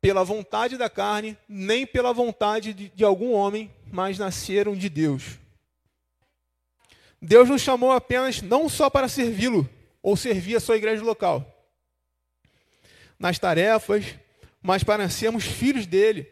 pela 0.00 0.24
vontade 0.24 0.76
da 0.76 0.90
carne, 0.90 1.38
nem 1.48 1.86
pela 1.86 2.12
vontade 2.12 2.74
de, 2.74 2.88
de 2.88 3.04
algum 3.04 3.34
homem, 3.34 3.72
mas 3.86 4.18
nasceram 4.18 4.74
de 4.74 4.88
Deus. 4.88 5.38
Deus 7.22 7.48
nos 7.48 7.62
chamou 7.62 7.92
apenas 7.92 8.42
não 8.42 8.68
só 8.68 8.90
para 8.90 9.06
servi-lo 9.06 9.68
ou 10.02 10.16
servir 10.16 10.56
a 10.56 10.60
sua 10.60 10.76
igreja 10.76 11.04
local, 11.04 11.46
nas 13.16 13.38
tarefas, 13.38 14.16
mas 14.60 14.82
para 14.82 15.08
sermos 15.08 15.44
filhos 15.44 15.86
dele 15.86 16.28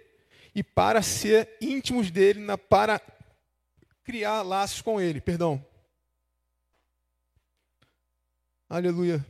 e 0.52 0.64
para 0.64 1.00
ser 1.00 1.48
íntimos 1.60 2.10
dele, 2.10 2.44
para 2.68 3.00
criar 4.02 4.42
laços 4.42 4.82
com 4.82 5.00
ele. 5.00 5.20
Perdão. 5.20 5.64
Aleluia. 8.68 9.24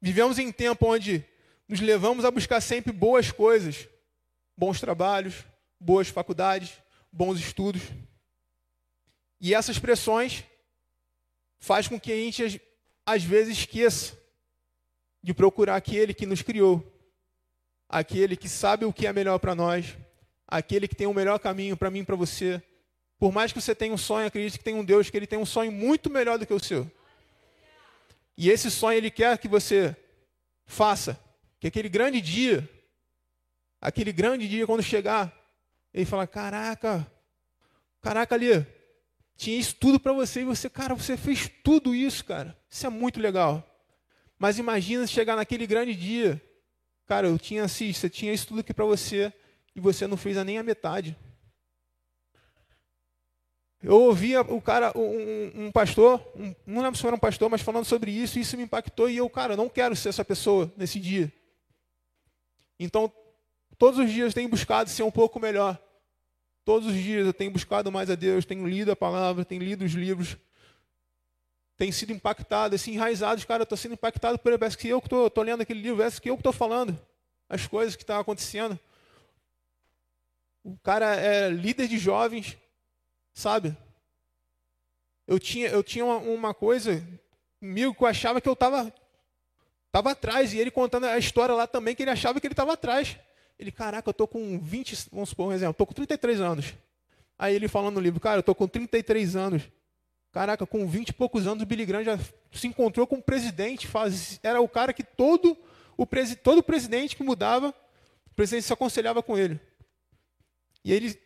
Vivemos 0.00 0.38
em 0.38 0.52
tempo 0.52 0.86
onde 0.86 1.24
nos 1.68 1.80
levamos 1.80 2.24
a 2.24 2.30
buscar 2.30 2.60
sempre 2.60 2.92
boas 2.92 3.32
coisas, 3.32 3.88
bons 4.56 4.80
trabalhos, 4.80 5.44
boas 5.78 6.08
faculdades, 6.08 6.72
bons 7.12 7.38
estudos. 7.38 7.82
E 9.40 9.54
essas 9.54 9.78
pressões 9.78 10.44
faz 11.58 11.88
com 11.88 11.98
que 11.98 12.12
a 12.12 12.16
gente 12.16 12.60
às 13.04 13.22
vezes 13.22 13.58
esqueça 13.58 14.16
de 15.22 15.34
procurar 15.34 15.76
aquele 15.76 16.14
que 16.14 16.26
nos 16.26 16.42
criou, 16.42 16.82
aquele 17.88 18.36
que 18.36 18.48
sabe 18.48 18.84
o 18.84 18.92
que 18.92 19.06
é 19.06 19.12
melhor 19.12 19.38
para 19.38 19.54
nós, 19.54 19.96
aquele 20.46 20.86
que 20.86 20.94
tem 20.94 21.06
o 21.06 21.14
melhor 21.14 21.38
caminho 21.38 21.76
para 21.76 21.90
mim 21.90 22.00
e 22.00 22.04
para 22.04 22.16
você. 22.16 22.62
Por 23.18 23.32
mais 23.32 23.52
que 23.52 23.60
você 23.60 23.74
tenha 23.74 23.92
um 23.92 23.98
sonho, 23.98 24.26
acredite 24.26 24.58
que 24.58 24.64
tem 24.64 24.74
um 24.74 24.84
Deus 24.84 25.10
que 25.10 25.16
ele 25.16 25.26
tem 25.26 25.38
um 25.38 25.46
sonho 25.46 25.72
muito 25.72 26.08
melhor 26.08 26.38
do 26.38 26.46
que 26.46 26.54
o 26.54 26.62
seu. 26.62 26.90
E 28.40 28.48
esse 28.48 28.70
sonho 28.70 28.96
ele 28.96 29.10
quer 29.10 29.36
que 29.36 29.48
você 29.48 29.96
faça. 30.64 31.18
Que 31.58 31.66
aquele 31.66 31.88
grande 31.88 32.20
dia, 32.20 32.70
aquele 33.80 34.12
grande 34.12 34.48
dia 34.48 34.64
quando 34.64 34.80
chegar, 34.80 35.36
ele 35.92 36.06
fala: 36.06 36.24
"Caraca, 36.24 37.04
caraca 38.00 38.36
ali, 38.36 38.64
tinha 39.36 39.58
isso 39.58 39.74
tudo 39.74 39.98
para 39.98 40.12
você 40.12 40.42
e 40.42 40.44
você, 40.44 40.70
cara, 40.70 40.94
você 40.94 41.16
fez 41.16 41.50
tudo 41.64 41.92
isso, 41.92 42.24
cara. 42.24 42.56
Isso 42.70 42.86
é 42.86 42.88
muito 42.88 43.18
legal. 43.18 43.64
Mas 44.38 44.56
imagina 44.56 45.04
chegar 45.04 45.34
naquele 45.34 45.66
grande 45.66 45.92
dia, 45.92 46.40
cara, 47.06 47.26
eu 47.26 47.38
tinha 47.40 47.66
você 47.66 48.08
tinha 48.08 48.32
isso 48.32 48.46
tudo 48.46 48.60
aqui 48.60 48.72
para 48.72 48.84
você 48.84 49.32
e 49.74 49.80
você 49.80 50.06
não 50.06 50.16
fez 50.16 50.36
nem 50.44 50.58
a 50.58 50.62
metade. 50.62 51.16
Eu 53.82 53.94
ouvia 54.02 54.40
o 54.40 54.60
cara, 54.60 54.92
um, 54.96 55.66
um 55.66 55.72
pastor, 55.72 56.20
um, 56.34 56.54
não 56.66 56.82
lembro 56.82 56.98
se 56.98 57.06
era 57.06 57.14
um 57.14 57.18
pastor, 57.18 57.48
mas 57.48 57.62
falando 57.62 57.84
sobre 57.84 58.10
isso, 58.10 58.38
e 58.38 58.42
isso 58.42 58.56
me 58.56 58.64
impactou, 58.64 59.08
e 59.08 59.16
eu, 59.16 59.30
cara, 59.30 59.56
não 59.56 59.68
quero 59.68 59.94
ser 59.94 60.08
essa 60.08 60.24
pessoa 60.24 60.72
nesse 60.76 60.98
dia. 60.98 61.32
Então, 62.78 63.12
todos 63.78 64.00
os 64.00 64.10
dias 64.10 64.28
eu 64.28 64.32
tenho 64.32 64.48
buscado 64.48 64.90
ser 64.90 65.04
um 65.04 65.10
pouco 65.10 65.38
melhor. 65.38 65.78
Todos 66.64 66.88
os 66.88 66.94
dias 66.94 67.24
eu 67.26 67.32
tenho 67.32 67.52
buscado 67.52 67.90
mais 67.90 68.10
a 68.10 68.14
Deus, 68.14 68.44
tenho 68.44 68.66
lido 68.66 68.90
a 68.90 68.96
palavra, 68.96 69.44
tenho 69.44 69.62
lido 69.62 69.84
os 69.84 69.92
livros, 69.92 70.36
tenho 71.76 71.92
sido 71.92 72.12
impactado, 72.12 72.74
assim, 72.74 72.94
enraizado, 72.94 73.46
cara, 73.46 73.62
eu 73.62 73.64
estou 73.64 73.78
sendo 73.78 73.94
impactado 73.94 74.38
por 74.38 74.58
parece 74.58 74.76
que 74.76 74.88
eu 74.88 75.00
que 75.00 75.06
estou 75.06 75.44
lendo 75.44 75.60
aquele 75.60 75.80
livro, 75.80 75.98
parece 75.98 76.20
que 76.20 76.28
eu 76.28 76.34
que 76.34 76.40
estou 76.40 76.52
falando 76.52 76.98
as 77.48 77.66
coisas 77.66 77.94
que 77.94 78.02
estão 78.02 78.16
tá 78.16 78.20
acontecendo. 78.20 78.78
O 80.64 80.76
cara 80.78 81.14
é 81.14 81.48
líder 81.48 81.88
de 81.88 81.96
jovens, 81.96 82.58
Sabe? 83.38 83.76
Eu 85.24 85.38
tinha, 85.38 85.68
eu 85.68 85.80
tinha 85.80 86.04
uma, 86.04 86.16
uma 86.16 86.52
coisa 86.52 87.06
comigo 87.60 87.94
que 87.94 88.02
eu 88.02 88.08
achava 88.08 88.40
que 88.40 88.48
eu 88.48 88.54
estava 88.54 88.92
tava 89.92 90.10
atrás. 90.10 90.52
E 90.52 90.58
ele 90.58 90.72
contando 90.72 91.06
a 91.06 91.16
história 91.16 91.54
lá 91.54 91.64
também, 91.64 91.94
que 91.94 92.02
ele 92.02 92.10
achava 92.10 92.40
que 92.40 92.48
ele 92.48 92.52
estava 92.52 92.72
atrás. 92.72 93.16
Ele, 93.56 93.70
caraca, 93.70 94.08
eu 94.08 94.10
estou 94.10 94.26
com 94.26 94.58
20, 94.58 95.10
vamos 95.12 95.28
supor 95.28 95.46
um 95.46 95.52
exemplo, 95.52 95.70
estou 95.70 95.86
com 95.86 95.94
33 95.94 96.40
anos. 96.40 96.74
Aí 97.38 97.54
ele 97.54 97.68
falando 97.68 97.94
no 97.94 98.00
livro, 98.00 98.18
cara, 98.18 98.38
eu 98.38 98.40
estou 98.40 98.56
com 98.56 98.66
33 98.66 99.36
anos. 99.36 99.62
Caraca, 100.32 100.66
com 100.66 100.84
20 100.88 101.10
e 101.10 101.12
poucos 101.12 101.46
anos, 101.46 101.62
o 101.62 101.66
Billy 101.66 101.86
Graham 101.86 102.02
já 102.02 102.18
se 102.50 102.66
encontrou 102.66 103.06
com 103.06 103.18
o 103.18 103.22
presidente. 103.22 103.86
Faz, 103.86 104.40
era 104.42 104.60
o 104.60 104.68
cara 104.68 104.92
que 104.92 105.04
todo 105.04 105.56
o, 105.96 106.04
presi, 106.04 106.34
todo 106.34 106.60
presidente 106.60 107.14
que 107.14 107.22
mudava, 107.22 107.72
o 108.26 108.34
presidente 108.34 108.66
se 108.66 108.72
aconselhava 108.72 109.22
com 109.22 109.38
ele. 109.38 109.60
E 110.84 110.92
ele, 110.92 111.16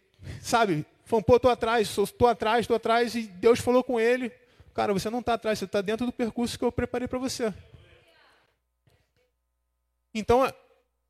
sabe, 0.42 0.84
Falou, 1.12 1.22
pô, 1.22 1.36
estou 1.36 1.50
atrás, 1.50 1.98
estou 1.98 2.26
atrás, 2.26 2.60
estou 2.60 2.74
atrás, 2.74 3.14
e 3.14 3.24
Deus 3.24 3.60
falou 3.60 3.84
com 3.84 4.00
ele, 4.00 4.30
cara, 4.72 4.94
você 4.94 5.10
não 5.10 5.18
está 5.18 5.34
atrás, 5.34 5.58
você 5.58 5.66
está 5.66 5.82
dentro 5.82 6.06
do 6.06 6.12
percurso 6.12 6.58
que 6.58 6.64
eu 6.64 6.72
preparei 6.72 7.06
para 7.06 7.18
você. 7.18 7.52
Então, 10.14 10.50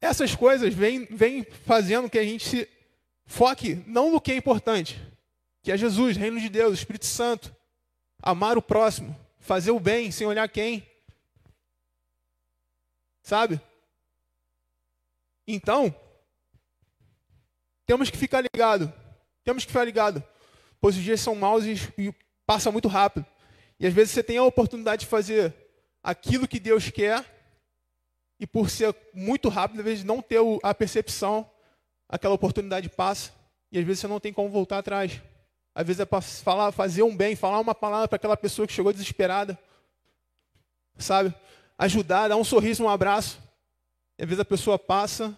essas 0.01 0.35
coisas 0.35 0.75
vêm, 0.75 1.05
vêm 1.05 1.45
fazendo 1.45 2.11
que 2.11 2.19
a 2.19 2.25
gente 2.25 2.45
se 2.45 2.69
foque 3.25 3.77
não 3.87 4.11
no 4.11 4.21
que 4.21 4.33
é 4.33 4.37
importante, 4.37 5.01
que 5.63 5.71
é 5.71 5.77
Jesus, 5.77 6.17
Reino 6.17 6.41
de 6.41 6.49
Deus, 6.49 6.81
Espírito 6.81 7.07
Santo, 7.07 7.55
amar 8.21 8.59
o 8.59 8.63
próximo, 8.63 9.17
fazer 9.39 9.71
o 9.71 9.79
bem 9.79 10.11
sem 10.11 10.27
olhar 10.27 10.49
quem. 10.49 10.85
Sabe? 13.23 13.61
Então, 15.47 15.95
temos 17.87 18.11
que 18.11 18.17
ficar 18.17 18.41
ligado 18.41 18.93
temos 19.45 19.65
que 19.65 19.73
ficar 19.73 19.85
ligado, 19.85 20.23
pois 20.81 20.97
os 20.97 21.03
dias 21.03 21.21
são 21.21 21.35
maus 21.35 21.65
e, 21.65 22.15
passa 22.47 22.71
muito 22.71 22.89
rápido. 22.89 23.27
E 23.79 23.87
às 23.87 23.93
vezes 23.93 24.13
você 24.13 24.23
tem 24.23 24.37
a 24.37 24.45
oportunidade 24.45 25.01
de 25.01 25.07
fazer 25.07 25.55
aquilo 26.03 26.49
que 26.49 26.61
Deus 26.61 26.91
quer, 26.91 27.25
e 28.39 28.47
por 28.47 28.69
ser 28.69 28.95
muito 29.15 29.49
rápido, 29.49 29.81
às 29.81 29.85
vezes 29.85 30.05
não 30.05 30.21
ter 30.21 30.41
a 30.63 30.75
percepção, 30.75 31.49
aquela 32.09 32.35
oportunidade 32.35 32.89
passa, 32.89 33.33
e 33.71 33.79
às 33.79 33.85
vezes 33.85 34.01
você 34.01 34.09
não 34.09 34.21
tem 34.21 34.33
como 34.33 34.49
voltar 34.49 34.79
atrás. 34.79 35.21
Às 35.75 35.87
vezes 35.87 36.01
é 36.01 36.05
para 36.05 36.21
falar, 36.21 36.73
fazer 36.73 37.03
um 37.03 37.17
bem, 37.17 37.35
falar 37.35 37.59
uma 37.61 37.75
palavra 37.75 38.09
para 38.09 38.17
aquela 38.17 38.37
pessoa 38.37 38.67
que 38.67 38.73
chegou 38.73 38.93
desesperada, 38.93 39.59
sabe? 40.99 41.35
Ajudar, 41.79 42.29
dar 42.29 42.37
um 42.37 42.45
sorriso, 42.45 42.85
um 42.85 42.89
abraço. 42.89 43.41
E 44.19 44.23
às 44.23 44.29
vezes 44.29 44.41
a 44.41 44.45
pessoa 44.45 44.79
passa, 44.79 45.37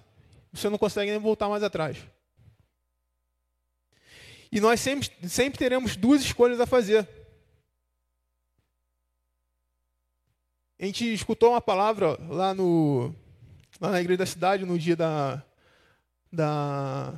você 0.53 0.69
não 0.69 0.79
consegue 0.79 1.11
nem 1.11 1.21
voltar 1.21 1.49
mais 1.49 1.63
atrás. 1.63 1.99
E 4.55 4.61
nós 4.61 4.79
sempre, 4.79 5.11
sempre 5.29 5.59
teremos 5.59 5.97
duas 5.97 6.21
escolhas 6.21 6.61
a 6.61 6.67
fazer. 6.67 7.09
A 10.79 10.85
gente 10.85 11.13
escutou 11.13 11.51
uma 11.51 11.61
palavra 11.61 12.17
lá, 12.33 12.55
no, 12.55 13.13
lá 13.81 13.91
na 13.91 14.01
igreja 14.01 14.19
da 14.19 14.27
cidade 14.27 14.65
no 14.65 14.79
dia 14.79 14.95
da, 14.95 15.43
da, 16.33 17.13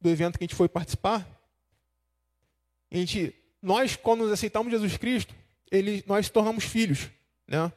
do 0.00 0.08
evento 0.08 0.38
que 0.38 0.44
a 0.44 0.46
gente 0.48 0.56
foi 0.56 0.68
participar. 0.68 1.24
A 2.90 2.96
gente, 2.96 3.32
nós, 3.62 3.94
quando 3.94 4.22
nos 4.22 4.32
aceitamos 4.32 4.72
Jesus 4.72 4.96
Cristo, 4.96 5.32
ele, 5.70 6.02
nós 6.04 6.28
tornamos 6.28 6.64
filhos. 6.64 7.10
Né? 7.46 7.72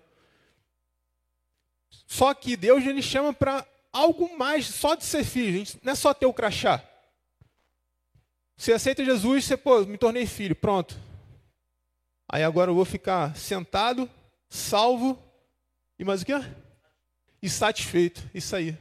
Só 2.07 2.33
que 2.33 2.57
Deus 2.57 2.83
ele 2.83 3.03
chama 3.03 3.31
para 3.31 3.63
algo 3.93 4.35
mais 4.35 4.65
só 4.65 4.95
de 4.95 5.05
ser 5.05 5.23
filho. 5.23 5.59
Gente, 5.59 5.79
não 5.83 5.91
é 5.91 5.95
só 5.95 6.11
ter 6.11 6.25
o 6.25 6.33
crachá. 6.33 6.83
Você 8.57 8.73
aceita 8.73 9.03
Jesus, 9.03 9.45
você, 9.45 9.57
pô, 9.57 9.81
me 9.85 9.97
tornei 9.97 10.25
filho, 10.25 10.55
pronto. 10.55 10.97
Aí 12.27 12.43
agora 12.43 12.71
eu 12.71 12.75
vou 12.75 12.85
ficar 12.85 13.35
sentado 13.35 14.09
salvo 14.49 15.21
e 15.99 16.03
mais 16.03 16.21
o 16.21 16.25
quê? 16.25 16.33
E 17.41 17.49
satisfeito. 17.49 18.21
Isso 18.33 18.55
aí. 18.55 18.77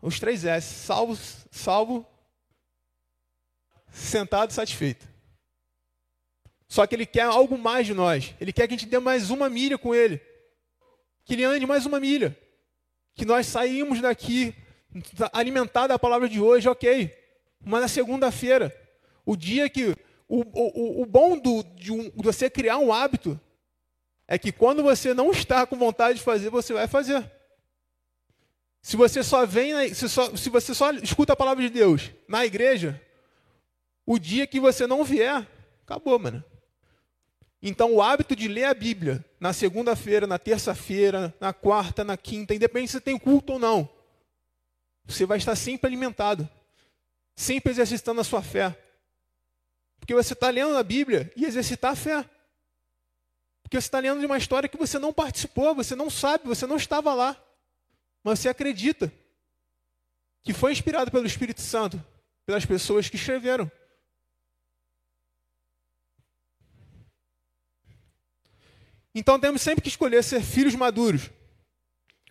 Os 0.00 0.20
três 0.20 0.44
S. 0.44 0.84
Salvo, 0.84 1.16
salvo, 1.50 2.06
sentado 3.90 4.50
e 4.50 4.54
satisfeito. 4.54 5.06
Só 6.68 6.86
que 6.86 6.94
ele 6.94 7.06
quer 7.06 7.22
algo 7.22 7.58
mais 7.58 7.86
de 7.86 7.94
nós. 7.94 8.34
Ele 8.40 8.52
quer 8.52 8.66
que 8.66 8.74
a 8.74 8.76
gente 8.76 8.88
dê 8.88 8.98
mais 8.98 9.30
uma 9.30 9.48
milha 9.48 9.76
com 9.76 9.94
ele. 9.94 10.20
Que 11.24 11.34
ele 11.34 11.44
ande 11.44 11.66
mais 11.66 11.84
uma 11.84 12.00
milha. 12.00 12.36
Que 13.14 13.24
nós 13.24 13.46
saímos 13.46 14.00
daqui 14.00 14.54
alimentado 15.32 15.88
da 15.88 15.98
palavra 15.98 16.28
de 16.28 16.40
hoje, 16.40 16.68
ok. 16.68 17.21
Mas 17.64 17.80
na 17.82 17.88
segunda-feira, 17.88 18.74
o 19.24 19.36
dia 19.36 19.68
que. 19.68 19.96
O, 20.28 20.40
o, 20.40 21.02
o 21.02 21.06
bom 21.06 21.36
do, 21.38 21.62
de, 21.62 21.92
um, 21.92 22.08
de 22.08 22.22
você 22.22 22.48
criar 22.48 22.78
um 22.78 22.90
hábito 22.90 23.38
é 24.26 24.38
que 24.38 24.50
quando 24.50 24.82
você 24.82 25.12
não 25.12 25.30
está 25.30 25.66
com 25.66 25.76
vontade 25.76 26.18
de 26.18 26.24
fazer, 26.24 26.48
você 26.48 26.72
vai 26.72 26.88
fazer. 26.88 27.30
Se 28.80 28.96
você 28.96 29.22
só 29.22 29.44
vem, 29.44 29.92
se, 29.92 30.08
só, 30.08 30.34
se 30.34 30.48
você 30.48 30.74
só 30.74 30.90
escuta 30.92 31.34
a 31.34 31.36
palavra 31.36 31.62
de 31.62 31.70
Deus 31.70 32.10
na 32.26 32.46
igreja, 32.46 33.00
o 34.06 34.18
dia 34.18 34.46
que 34.46 34.58
você 34.58 34.86
não 34.86 35.04
vier, 35.04 35.46
acabou, 35.84 36.18
mano. 36.18 36.42
Então, 37.62 37.94
o 37.94 38.02
hábito 38.02 38.34
de 38.34 38.48
ler 38.48 38.64
a 38.64 38.74
Bíblia 38.74 39.24
na 39.38 39.52
segunda-feira, 39.52 40.26
na 40.26 40.38
terça-feira, 40.38 41.32
na 41.40 41.52
quarta, 41.52 42.02
na 42.02 42.16
quinta, 42.16 42.54
independente 42.54 42.90
se 42.90 43.00
tem 43.00 43.16
culto 43.16 43.52
ou 43.52 43.58
não, 43.58 43.88
você 45.04 45.24
vai 45.24 45.38
estar 45.38 45.54
sempre 45.54 45.86
alimentado, 45.86 46.48
sempre 47.34 47.70
exercitando 47.70 48.20
a 48.20 48.24
sua 48.24 48.42
fé. 48.42 48.76
Porque 49.98 50.14
você 50.14 50.32
está 50.32 50.50
lendo 50.50 50.76
a 50.76 50.82
Bíblia 50.82 51.32
e 51.36 51.44
exercitar 51.44 51.92
a 51.92 51.96
fé. 51.96 52.28
Porque 53.62 53.80
você 53.80 53.86
está 53.86 53.98
lendo 54.00 54.20
de 54.20 54.26
uma 54.26 54.36
história 54.36 54.68
que 54.68 54.76
você 54.76 54.98
não 54.98 55.12
participou, 55.12 55.74
você 55.74 55.94
não 55.94 56.10
sabe, 56.10 56.46
você 56.46 56.66
não 56.66 56.76
estava 56.76 57.14
lá. 57.14 57.40
Mas 58.22 58.40
você 58.40 58.48
acredita 58.48 59.12
que 60.42 60.52
foi 60.52 60.72
inspirado 60.72 61.10
pelo 61.10 61.26
Espírito 61.26 61.60
Santo, 61.60 62.04
pelas 62.44 62.66
pessoas 62.66 63.08
que 63.08 63.16
escreveram. 63.16 63.70
Então 69.14 69.38
temos 69.38 69.62
sempre 69.62 69.82
que 69.82 69.88
escolher 69.88 70.22
ser 70.24 70.42
filhos 70.42 70.74
maduros. 70.74 71.30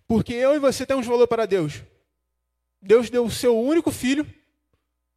Porque 0.08 0.34
eu 0.34 0.56
e 0.56 0.60
você 0.60 0.86
temos 0.86 1.06
valor 1.06 1.28
para 1.28 1.46
Deus. 1.46 1.82
Deus 2.82 3.10
deu 3.10 3.26
o 3.26 3.32
seu 3.32 3.58
único 3.58 3.92
filho 3.92 4.26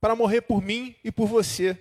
para 0.00 0.14
morrer 0.14 0.42
por 0.42 0.62
mim 0.62 0.94
e 1.02 1.10
por 1.10 1.26
você 1.26 1.78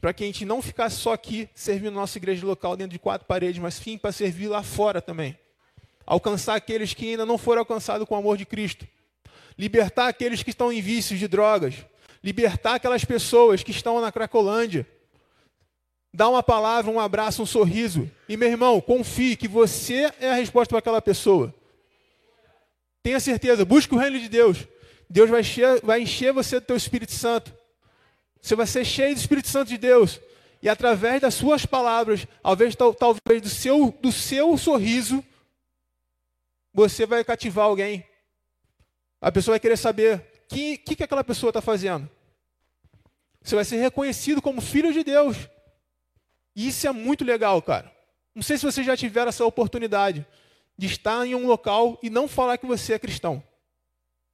para 0.00 0.12
que 0.12 0.22
a 0.22 0.26
gente 0.26 0.44
não 0.44 0.60
ficasse 0.60 0.96
só 0.96 1.12
aqui 1.12 1.48
servindo 1.54 1.94
nossa 1.94 2.18
igreja 2.18 2.46
local 2.46 2.76
dentro 2.76 2.92
de 2.92 2.98
quatro 2.98 3.26
paredes, 3.26 3.60
mas 3.60 3.74
sim 3.74 3.96
para 3.96 4.12
servir 4.12 4.48
lá 4.48 4.62
fora 4.62 5.00
também. 5.00 5.36
Alcançar 6.06 6.54
aqueles 6.54 6.94
que 6.94 7.10
ainda 7.10 7.26
não 7.26 7.36
foram 7.36 7.60
alcançados 7.60 8.06
com 8.06 8.14
o 8.14 8.18
amor 8.18 8.36
de 8.36 8.46
Cristo. 8.46 8.86
Libertar 9.58 10.08
aqueles 10.08 10.42
que 10.42 10.50
estão 10.50 10.72
em 10.72 10.80
vícios 10.80 11.18
de 11.18 11.26
drogas. 11.26 11.74
Libertar 12.22 12.74
aquelas 12.74 13.04
pessoas 13.04 13.62
que 13.62 13.70
estão 13.70 14.00
na 14.00 14.12
Cracolândia. 14.12 14.86
Dar 16.14 16.28
uma 16.28 16.42
palavra, 16.42 16.90
um 16.90 17.00
abraço, 17.00 17.42
um 17.42 17.46
sorriso. 17.46 18.08
E, 18.28 18.36
meu 18.36 18.48
irmão, 18.48 18.80
confie 18.80 19.34
que 19.34 19.48
você 19.48 20.12
é 20.20 20.30
a 20.30 20.34
resposta 20.34 20.68
para 20.68 20.78
aquela 20.78 21.02
pessoa. 21.02 21.52
Tenha 23.02 23.18
certeza, 23.18 23.64
busque 23.64 23.94
o 23.94 23.98
reino 23.98 24.20
de 24.20 24.28
Deus. 24.28 24.68
Deus 25.08 25.30
vai 25.30 25.40
encher, 25.40 25.80
vai 25.82 26.00
encher 26.00 26.32
você 26.32 26.60
do 26.60 26.66
teu 26.66 26.76
Espírito 26.76 27.12
Santo. 27.12 27.54
Você 28.40 28.54
vai 28.54 28.66
ser 28.66 28.84
cheio 28.84 29.14
do 29.14 29.18
Espírito 29.18 29.48
Santo 29.48 29.68
de 29.68 29.78
Deus. 29.78 30.20
E 30.62 30.68
através 30.68 31.20
das 31.20 31.34
suas 31.34 31.66
palavras, 31.66 32.26
talvez, 32.42 32.74
talvez 32.74 33.42
do, 33.42 33.48
seu, 33.48 33.96
do 34.00 34.10
seu 34.10 34.56
sorriso, 34.56 35.24
você 36.72 37.06
vai 37.06 37.24
cativar 37.24 37.66
alguém. 37.66 38.04
A 39.20 39.30
pessoa 39.30 39.52
vai 39.52 39.60
querer 39.60 39.76
saber 39.76 40.16
o 40.18 40.54
que, 40.54 40.78
que, 40.78 40.96
que 40.96 41.02
aquela 41.04 41.24
pessoa 41.24 41.50
está 41.50 41.60
fazendo. 41.60 42.08
Você 43.42 43.54
vai 43.54 43.64
ser 43.64 43.76
reconhecido 43.76 44.42
como 44.42 44.60
filho 44.60 44.92
de 44.92 45.04
Deus. 45.04 45.36
E 46.54 46.68
isso 46.68 46.86
é 46.86 46.92
muito 46.92 47.24
legal, 47.24 47.62
cara. 47.62 47.92
Não 48.34 48.42
sei 48.42 48.58
se 48.58 48.64
você 48.64 48.82
já 48.82 48.96
tiveram 48.96 49.28
essa 49.28 49.44
oportunidade 49.44 50.26
de 50.76 50.86
estar 50.86 51.26
em 51.26 51.34
um 51.34 51.46
local 51.46 51.98
e 52.02 52.10
não 52.10 52.26
falar 52.26 52.58
que 52.58 52.66
você 52.66 52.94
é 52.94 52.98
cristão. 52.98 53.42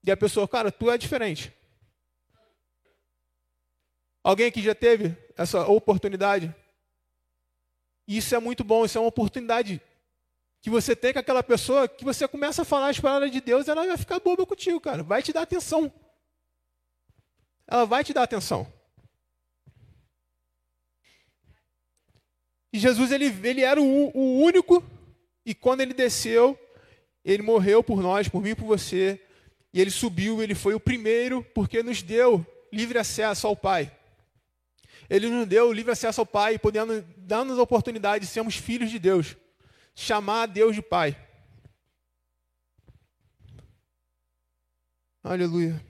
E 0.05 0.11
a 0.11 0.17
pessoa, 0.17 0.49
cara, 0.49 0.73
tu 0.73 0.91
é 0.91 0.99
diferente. 0.99 1.53
Alguém 4.23 4.47
aqui 4.47 4.62
já 4.62 4.75
teve 4.75 5.17
essa 5.37 5.67
oportunidade? 5.67 6.55
Isso 8.07 8.35
é 8.35 8.38
muito 8.38 8.62
bom, 8.65 8.85
isso 8.85 8.99
é 8.99 9.01
uma 9.01 9.09
oportunidade 9.09 9.81
que 10.61 10.71
você 10.71 10.95
tem 10.95 11.12
com 11.12 11.19
aquela 11.19 11.43
pessoa 11.43 11.88
que 11.88 12.05
você 12.05 12.27
começa 12.29 12.62
a 12.62 12.65
falar 12.65 12.88
as 12.88 13.01
palavras 13.01 13.33
de 13.33 13.41
Deus, 13.41 13.67
ela 13.67 13.85
vai 13.85 13.97
ficar 13.97 14.21
boba 14.21 14.47
contigo, 14.47 14.81
cara. 14.81 15.03
Vai 15.03 15.21
te 15.21 15.33
dar 15.33 15.43
atenção. 15.43 15.93
Ela 17.67 17.85
vai 17.85 18.05
te 18.05 18.12
dar 18.12 18.23
atenção. 18.23 18.73
E 22.73 22.79
Jesus, 22.79 23.11
ele, 23.11 23.27
ele 23.47 23.61
era 23.62 23.83
o, 23.83 24.17
o 24.17 24.41
único, 24.41 24.83
e 25.45 25.55
quando 25.55 25.81
ele 25.81 25.93
desceu, 25.93 26.59
ele 27.25 27.43
morreu 27.43 27.83
por 27.83 28.01
nós, 28.01 28.29
por 28.29 28.41
mim 28.41 28.51
e 28.51 28.55
por 28.55 28.65
você, 28.65 29.21
e 29.72 29.80
ele 29.80 29.90
subiu, 29.90 30.42
ele 30.42 30.54
foi 30.54 30.74
o 30.74 30.80
primeiro, 30.80 31.42
porque 31.54 31.82
nos 31.82 32.02
deu 32.02 32.46
livre 32.72 32.98
acesso 32.98 33.46
ao 33.46 33.56
Pai. 33.56 33.90
Ele 35.08 35.28
nos 35.28 35.46
deu 35.46 35.72
livre 35.72 35.92
acesso 35.92 36.20
ao 36.20 36.26
Pai, 36.26 36.58
podendo 36.58 37.02
dar-nos 37.16 37.58
a 37.58 37.62
oportunidade 37.62 38.26
de 38.26 38.30
sermos 38.30 38.56
filhos 38.56 38.90
de 38.90 38.98
Deus, 38.98 39.37
chamar 39.94 40.42
a 40.42 40.46
Deus 40.46 40.74
de 40.74 40.82
Pai. 40.82 41.16
Aleluia. 45.24 45.82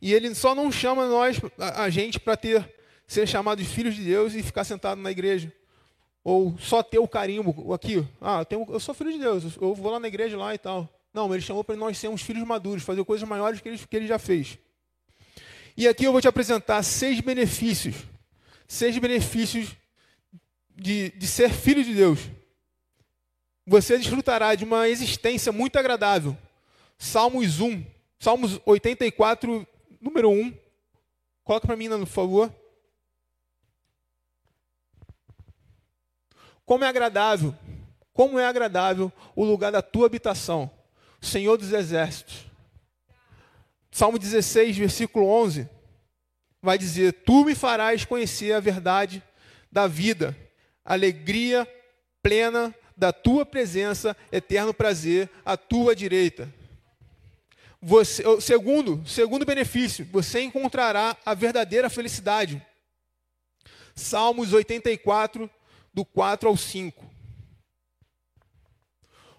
E 0.00 0.12
ele 0.12 0.32
só 0.34 0.54
não 0.54 0.70
chama 0.70 1.08
nós, 1.08 1.40
a 1.58 1.90
gente, 1.90 2.20
para 2.20 2.36
ter 2.36 2.72
ser 3.06 3.26
chamado 3.26 3.60
de 3.60 3.68
filhos 3.68 3.96
de 3.96 4.04
Deus 4.04 4.34
e 4.34 4.42
ficar 4.42 4.62
sentado 4.62 5.00
na 5.00 5.10
igreja. 5.10 5.52
Ou 6.22 6.56
só 6.58 6.82
ter 6.82 6.98
o 6.98 7.08
carimbo 7.08 7.72
aqui. 7.72 8.06
Ah, 8.20 8.40
eu, 8.40 8.44
tenho, 8.44 8.66
eu 8.68 8.78
sou 8.78 8.94
filho 8.94 9.10
de 9.10 9.18
Deus, 9.18 9.56
eu 9.56 9.74
vou 9.74 9.90
lá 9.90 9.98
na 9.98 10.06
igreja 10.06 10.36
lá 10.36 10.54
e 10.54 10.58
tal. 10.58 10.88
Não, 11.18 11.34
ele 11.34 11.42
chamou 11.42 11.64
para 11.64 11.74
nós 11.74 11.98
sermos 11.98 12.22
filhos 12.22 12.46
maduros, 12.46 12.84
fazer 12.84 13.04
coisas 13.04 13.28
maiores 13.28 13.60
que 13.60 13.68
ele, 13.68 13.76
que 13.76 13.96
ele 13.96 14.06
já 14.06 14.20
fez. 14.20 14.56
E 15.76 15.88
aqui 15.88 16.04
eu 16.04 16.12
vou 16.12 16.20
te 16.20 16.28
apresentar 16.28 16.80
seis 16.84 17.20
benefícios. 17.20 17.96
Seis 18.68 18.96
benefícios 18.98 19.76
de, 20.76 21.10
de 21.10 21.26
ser 21.26 21.50
filho 21.50 21.82
de 21.82 21.92
Deus. 21.92 22.20
Você 23.66 23.98
desfrutará 23.98 24.54
de 24.54 24.62
uma 24.62 24.88
existência 24.88 25.50
muito 25.50 25.76
agradável. 25.76 26.38
Salmos 26.96 27.58
1, 27.58 27.84
Salmos 28.20 28.60
84, 28.64 29.66
número 30.00 30.30
1. 30.30 30.56
Coloca 31.42 31.66
para 31.66 31.76
mim, 31.76 31.88
por 31.88 32.06
favor. 32.06 32.54
Como 36.64 36.84
é 36.84 36.88
agradável, 36.88 37.52
como 38.12 38.38
é 38.38 38.46
agradável 38.46 39.12
o 39.34 39.44
lugar 39.44 39.72
da 39.72 39.82
tua 39.82 40.06
habitação, 40.06 40.70
Senhor 41.20 41.56
dos 41.56 41.72
exércitos. 41.72 42.46
Salmo 43.90 44.18
16, 44.18 44.76
versículo 44.76 45.26
11, 45.26 45.68
vai 46.62 46.78
dizer: 46.78 47.12
Tu 47.24 47.44
me 47.44 47.54
farás 47.54 48.04
conhecer 48.04 48.52
a 48.52 48.60
verdade 48.60 49.22
da 49.70 49.86
vida, 49.86 50.36
alegria 50.84 51.66
plena 52.22 52.74
da 52.96 53.12
tua 53.12 53.46
presença, 53.46 54.16
eterno 54.30 54.74
prazer 54.74 55.30
à 55.44 55.56
tua 55.56 55.94
direita. 55.94 56.52
Você, 57.80 58.24
segundo, 58.40 59.06
segundo 59.06 59.46
benefício, 59.46 60.04
você 60.10 60.40
encontrará 60.40 61.16
a 61.24 61.32
verdadeira 61.32 61.88
felicidade. 61.88 62.60
Salmos 63.94 64.52
84, 64.52 65.48
do 65.94 66.04
4 66.04 66.48
ao 66.48 66.56
5. 66.56 67.07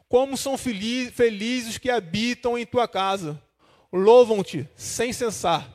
Como 0.10 0.36
são 0.36 0.58
felizes 0.58 1.78
que 1.78 1.89
habitam 1.89 2.58
em 2.58 2.65
tua 2.65 2.88
casa, 2.88 3.39
louvam-te 3.93 4.67
sem 4.76 5.13
cessar. 5.13 5.72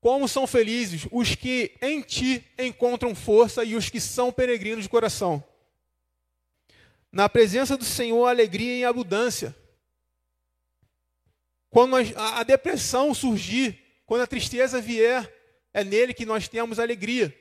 Como 0.00 0.26
são 0.26 0.48
felizes 0.48 1.06
os 1.12 1.36
que 1.36 1.76
em 1.80 2.02
ti 2.02 2.44
encontram 2.58 3.14
força 3.14 3.64
e 3.64 3.76
os 3.76 3.88
que 3.88 4.00
são 4.00 4.32
peregrinos 4.32 4.82
de 4.82 4.90
coração. 4.90 5.42
Na 7.12 7.28
presença 7.28 7.76
do 7.76 7.84
Senhor, 7.84 8.26
alegria 8.26 8.74
em 8.74 8.84
abundância. 8.84 9.56
Quando 11.70 11.96
a 12.16 12.42
depressão 12.42 13.14
surgir, 13.14 13.80
quando 14.04 14.22
a 14.22 14.26
tristeza 14.26 14.80
vier, 14.80 15.32
é 15.72 15.84
nele 15.84 16.12
que 16.12 16.26
nós 16.26 16.48
temos 16.48 16.80
alegria. 16.80 17.32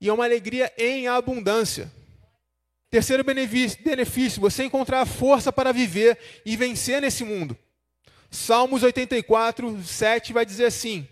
E 0.00 0.08
é 0.08 0.12
uma 0.12 0.24
alegria 0.24 0.72
em 0.76 1.08
abundância. 1.08 1.90
Terceiro 2.90 3.24
benefício, 3.24 4.40
você 4.40 4.64
encontrar 4.64 5.04
força 5.06 5.52
para 5.52 5.72
viver 5.72 6.18
e 6.44 6.56
vencer 6.56 7.00
nesse 7.00 7.24
mundo. 7.24 7.56
Salmos 8.30 8.82
84, 8.82 9.82
7 9.82 10.32
vai 10.32 10.46
dizer 10.46 10.66
assim: 10.66 11.06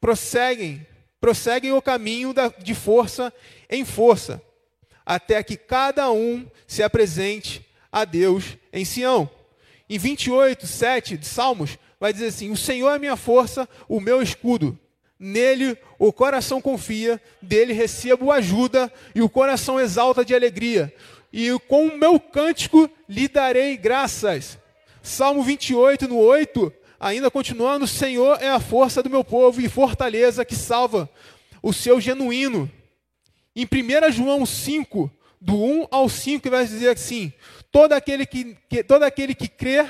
prosseguem, 0.00 0.86
prosseguem 1.20 1.72
o 1.72 1.82
caminho 1.82 2.34
de 2.62 2.74
força 2.74 3.32
em 3.68 3.84
força, 3.84 4.40
até 5.04 5.42
que 5.42 5.56
cada 5.56 6.10
um 6.10 6.46
se 6.66 6.82
apresente 6.82 7.66
a 7.90 8.04
Deus 8.04 8.56
em 8.72 8.84
Sião. 8.84 9.28
Em 9.88 9.98
28, 9.98 10.66
7 10.66 11.16
de 11.16 11.26
Salmos, 11.26 11.78
vai 11.98 12.12
dizer 12.12 12.26
assim: 12.26 12.50
O 12.50 12.56
Senhor 12.56 12.90
é 12.90 12.98
minha 12.98 13.16
força, 13.16 13.68
o 13.88 14.00
meu 14.00 14.22
escudo. 14.22 14.78
Nele 15.18 15.76
o 15.98 16.12
coração 16.12 16.60
confia, 16.60 17.20
dele 17.42 17.72
recebo 17.72 18.30
ajuda 18.30 18.92
e 19.14 19.20
o 19.20 19.28
coração 19.28 19.80
exalta 19.80 20.24
de 20.24 20.34
alegria. 20.34 20.94
E 21.32 21.50
com 21.66 21.86
o 21.86 21.98
meu 21.98 22.20
cântico 22.20 22.88
lhe 23.08 23.26
darei 23.26 23.76
graças. 23.76 24.58
Salmo 25.02 25.42
28, 25.42 26.06
no 26.06 26.18
8, 26.18 26.72
ainda 27.00 27.30
continuando: 27.30 27.84
O 27.84 27.88
Senhor 27.88 28.40
é 28.40 28.48
a 28.48 28.60
força 28.60 29.02
do 29.02 29.10
meu 29.10 29.24
povo 29.24 29.60
e 29.60 29.68
fortaleza 29.68 30.44
que 30.44 30.54
salva 30.54 31.10
o 31.62 31.72
seu 31.72 32.00
genuíno. 32.00 32.70
Em 33.56 33.64
1 33.64 34.12
João 34.12 34.46
5, 34.46 35.10
do 35.40 35.56
1 35.56 35.88
ao 35.90 36.08
5, 36.08 36.48
vai 36.48 36.64
dizer 36.64 36.90
assim: 36.90 37.32
todo 37.72 37.92
aquele 37.92 38.24
que, 38.24 38.56
que, 38.68 38.84
todo 38.84 39.02
aquele 39.02 39.34
que 39.34 39.48
crê 39.48 39.86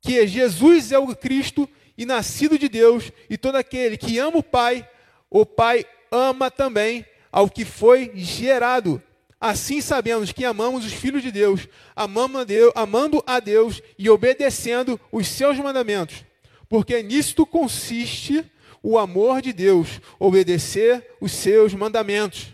que 0.00 0.26
Jesus 0.26 0.90
é 0.90 0.98
o 0.98 1.14
Cristo 1.14 1.68
e 1.96 2.06
nascido 2.06 2.58
de 2.58 2.68
Deus, 2.68 3.12
e 3.28 3.36
todo 3.36 3.56
aquele 3.56 3.96
que 3.96 4.18
ama 4.18 4.38
o 4.38 4.42
Pai, 4.42 4.88
o 5.30 5.44
Pai 5.44 5.84
ama 6.10 6.50
também 6.50 7.04
ao 7.30 7.48
que 7.48 7.64
foi 7.64 8.12
gerado. 8.14 9.02
Assim 9.40 9.80
sabemos 9.80 10.30
que 10.30 10.44
amamos 10.44 10.84
os 10.84 10.92
filhos 10.92 11.22
de 11.22 11.32
Deus, 11.32 11.66
amando 11.96 12.38
a 12.38 12.44
Deus, 12.44 12.72
amando 12.76 13.22
a 13.26 13.40
Deus 13.40 13.82
e 13.98 14.08
obedecendo 14.08 15.00
os 15.10 15.26
seus 15.26 15.58
mandamentos. 15.58 16.24
Porque 16.68 17.02
nisto 17.02 17.44
consiste 17.44 18.44
o 18.82 18.98
amor 18.98 19.42
de 19.42 19.52
Deus, 19.52 20.00
obedecer 20.18 21.16
os 21.20 21.32
seus 21.32 21.74
mandamentos. 21.74 22.52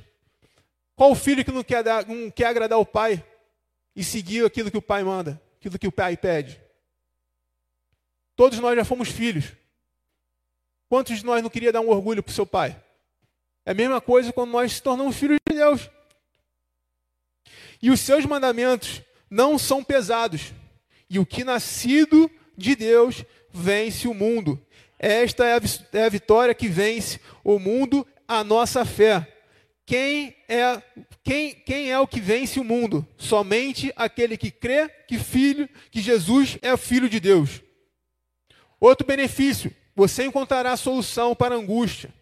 Qual 0.94 1.12
o 1.12 1.14
filho 1.14 1.44
que 1.44 1.52
não 1.52 1.62
quer, 1.62 1.82
dar, 1.82 2.06
não 2.06 2.30
quer 2.30 2.46
agradar 2.46 2.78
o 2.78 2.86
pai 2.86 3.24
e 3.94 4.02
seguir 4.02 4.44
aquilo 4.44 4.70
que 4.70 4.78
o 4.78 4.82
pai 4.82 5.04
manda, 5.04 5.40
aquilo 5.58 5.78
que 5.78 5.86
o 5.86 5.92
pai 5.92 6.16
pede? 6.16 6.60
Todos 8.38 8.60
nós 8.60 8.76
já 8.76 8.84
fomos 8.84 9.08
filhos. 9.08 9.46
Quantos 10.88 11.18
de 11.18 11.26
nós 11.26 11.42
não 11.42 11.50
queria 11.50 11.72
dar 11.72 11.80
um 11.80 11.88
orgulho 11.88 12.22
para 12.22 12.30
o 12.30 12.34
seu 12.34 12.46
pai? 12.46 12.80
É 13.66 13.72
a 13.72 13.74
mesma 13.74 14.00
coisa 14.00 14.32
quando 14.32 14.52
nós 14.52 14.74
se 14.74 14.80
tornamos 14.80 15.16
filhos 15.16 15.40
de 15.44 15.56
Deus. 15.56 15.90
E 17.82 17.90
os 17.90 17.98
seus 17.98 18.24
mandamentos 18.24 19.02
não 19.28 19.58
são 19.58 19.82
pesados. 19.82 20.52
E 21.10 21.18
o 21.18 21.26
que 21.26 21.42
nascido 21.42 22.30
de 22.56 22.76
Deus 22.76 23.24
vence 23.50 24.06
o 24.06 24.14
mundo. 24.14 24.64
Esta 25.00 25.44
é 25.44 25.54
a, 25.54 25.60
é 25.98 26.08
vitória 26.08 26.54
que 26.54 26.68
vence 26.68 27.20
o 27.42 27.58
mundo, 27.58 28.06
a 28.28 28.44
nossa 28.44 28.84
fé. 28.84 29.26
Quem 29.84 30.36
é, 30.48 30.80
quem, 31.24 31.56
quem 31.56 31.90
é 31.90 31.98
o 31.98 32.06
que 32.06 32.20
vence 32.20 32.60
o 32.60 32.64
mundo? 32.64 33.04
Somente 33.16 33.92
aquele 33.96 34.36
que 34.36 34.52
crê 34.52 34.88
que 35.08 35.18
filho, 35.18 35.68
que 35.90 36.00
Jesus 36.00 36.56
é 36.62 36.76
filho 36.76 37.08
de 37.08 37.18
Deus. 37.18 37.66
Outro 38.80 39.06
benefício, 39.06 39.74
você 39.94 40.24
encontrará 40.24 40.76
solução 40.76 41.34
para 41.34 41.54
a 41.54 41.58
angústia. 41.58 42.12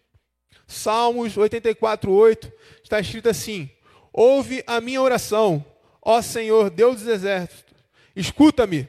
Salmos 0.65 1.37
84, 1.37 2.11
8, 2.11 2.51
está 2.83 2.99
escrito 2.99 3.29
assim: 3.29 3.69
Ouve 4.11 4.63
a 4.65 4.81
minha 4.81 5.01
oração, 5.01 5.63
ó 6.01 6.21
Senhor, 6.21 6.69
Deus 6.69 7.01
dos 7.01 7.07
exércitos. 7.07 7.75
Escuta-me, 8.15 8.87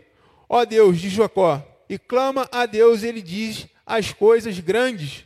ó 0.49 0.65
Deus 0.65 0.99
de 0.99 1.09
Jacó, 1.09 1.63
e 1.89 1.99
clama 1.99 2.49
a 2.51 2.67
Deus, 2.67 3.03
ele 3.03 3.23
diz 3.23 3.67
as 3.85 4.13
coisas 4.13 4.59
grandes 4.59 5.25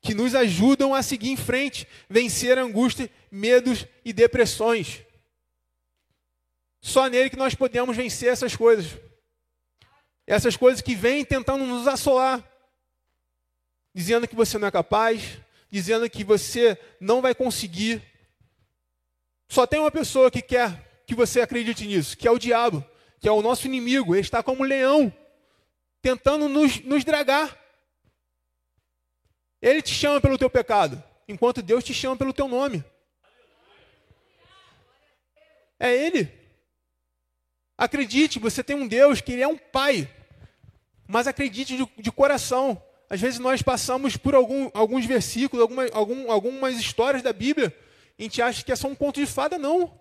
que 0.00 0.14
nos 0.14 0.34
ajudam 0.34 0.94
a 0.94 1.02
seguir 1.02 1.30
em 1.30 1.36
frente, 1.36 1.86
vencer 2.08 2.58
angústia, 2.58 3.08
medos 3.30 3.86
e 4.04 4.12
depressões. 4.12 5.02
Só 6.80 7.06
nele 7.06 7.30
que 7.30 7.36
nós 7.36 7.54
podemos 7.54 7.96
vencer 7.96 8.28
essas 8.28 8.56
coisas. 8.56 8.98
Essas 10.26 10.56
coisas 10.56 10.80
que 10.80 10.94
vêm 10.94 11.24
tentando 11.24 11.64
nos 11.64 11.88
assolar, 11.88 12.42
dizendo 13.94 14.28
que 14.28 14.36
você 14.36 14.58
não 14.58 14.68
é 14.68 14.70
capaz, 14.70 15.38
dizendo 15.70 16.08
que 16.08 16.24
você 16.24 16.78
não 17.00 17.20
vai 17.20 17.34
conseguir. 17.34 18.02
Só 19.48 19.66
tem 19.66 19.80
uma 19.80 19.90
pessoa 19.90 20.30
que 20.30 20.40
quer 20.40 21.02
que 21.06 21.14
você 21.14 21.40
acredite 21.40 21.86
nisso, 21.86 22.16
que 22.16 22.28
é 22.28 22.30
o 22.30 22.38
diabo, 22.38 22.84
que 23.20 23.28
é 23.28 23.32
o 23.32 23.42
nosso 23.42 23.66
inimigo. 23.66 24.14
Ele 24.14 24.20
está 24.20 24.42
como 24.42 24.62
um 24.62 24.66
leão, 24.66 25.12
tentando 26.00 26.48
nos, 26.48 26.80
nos 26.80 27.04
dragar. 27.04 27.58
Ele 29.60 29.82
te 29.82 29.94
chama 29.94 30.20
pelo 30.20 30.38
teu 30.38 30.50
pecado, 30.50 31.02
enquanto 31.28 31.62
Deus 31.62 31.84
te 31.84 31.94
chama 31.94 32.16
pelo 32.16 32.32
teu 32.32 32.48
nome. 32.48 32.84
É 35.78 35.94
Ele. 35.94 36.41
Acredite, 37.76 38.38
você 38.38 38.62
tem 38.62 38.76
um 38.76 38.86
Deus 38.86 39.20
que 39.20 39.32
Ele 39.32 39.42
é 39.42 39.48
um 39.48 39.58
Pai. 39.58 40.08
Mas 41.06 41.26
acredite 41.26 41.76
de, 41.76 41.88
de 41.98 42.12
coração. 42.12 42.82
Às 43.08 43.20
vezes 43.20 43.38
nós 43.38 43.60
passamos 43.60 44.16
por 44.16 44.34
algum, 44.34 44.70
alguns 44.72 45.04
versículos, 45.04 45.60
alguma, 45.60 45.86
algum, 45.92 46.30
algumas 46.30 46.78
histórias 46.78 47.22
da 47.22 47.32
Bíblia, 47.32 47.76
e 48.18 48.22
a 48.22 48.24
gente 48.24 48.40
acha 48.42 48.64
que 48.64 48.72
é 48.72 48.76
só 48.76 48.88
um 48.88 48.94
conto 48.94 49.20
de 49.20 49.26
fada. 49.26 49.58
Não. 49.58 50.00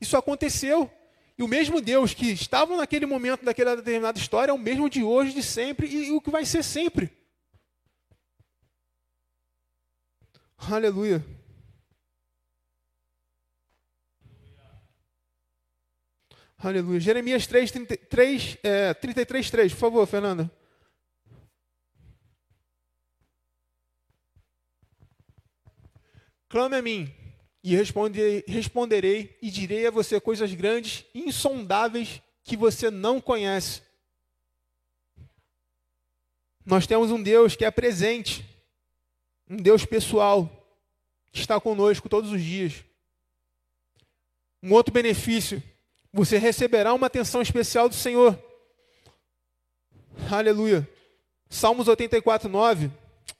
Isso 0.00 0.16
aconteceu. 0.16 0.90
E 1.38 1.42
o 1.42 1.48
mesmo 1.48 1.80
Deus 1.80 2.14
que 2.14 2.30
estava 2.30 2.76
naquele 2.76 3.06
momento, 3.06 3.44
daquela 3.44 3.76
determinada 3.76 4.18
história, 4.18 4.50
é 4.50 4.54
o 4.54 4.58
mesmo 4.58 4.90
de 4.90 5.02
hoje, 5.02 5.32
de 5.32 5.42
sempre, 5.42 5.86
e, 5.86 6.08
e 6.08 6.12
o 6.12 6.20
que 6.20 6.30
vai 6.30 6.44
ser 6.44 6.62
sempre. 6.62 7.10
Aleluia. 10.58 11.24
Aleluia. 16.64 16.98
Jeremias 16.98 17.46
3, 17.46 17.70
33, 17.70 18.56
é, 18.62 18.94
33, 18.94 19.50
3, 19.50 19.72
por 19.74 19.78
favor, 19.78 20.06
Fernanda. 20.06 20.50
Clame 26.48 26.76
a 26.76 26.80
mim, 26.80 27.14
e 27.62 27.76
responderei, 27.76 29.38
e 29.42 29.50
direi 29.50 29.86
a 29.86 29.90
você 29.90 30.18
coisas 30.18 30.54
grandes 30.54 31.04
insondáveis 31.14 32.22
que 32.42 32.56
você 32.56 32.90
não 32.90 33.20
conhece. 33.20 33.82
Nós 36.64 36.86
temos 36.86 37.10
um 37.10 37.22
Deus 37.22 37.54
que 37.54 37.66
é 37.66 37.70
presente, 37.70 38.42
um 39.50 39.56
Deus 39.56 39.84
pessoal, 39.84 40.48
que 41.30 41.40
está 41.40 41.60
conosco 41.60 42.08
todos 42.08 42.32
os 42.32 42.40
dias. 42.40 42.82
Um 44.62 44.72
outro 44.72 44.94
benefício 44.94 45.62
você 46.14 46.38
receberá 46.38 46.94
uma 46.94 47.08
atenção 47.08 47.42
especial 47.42 47.88
do 47.88 47.94
Senhor. 47.96 48.40
Aleluia. 50.30 50.88
Salmos 51.50 51.88
84, 51.88 52.48
9. 52.48 52.88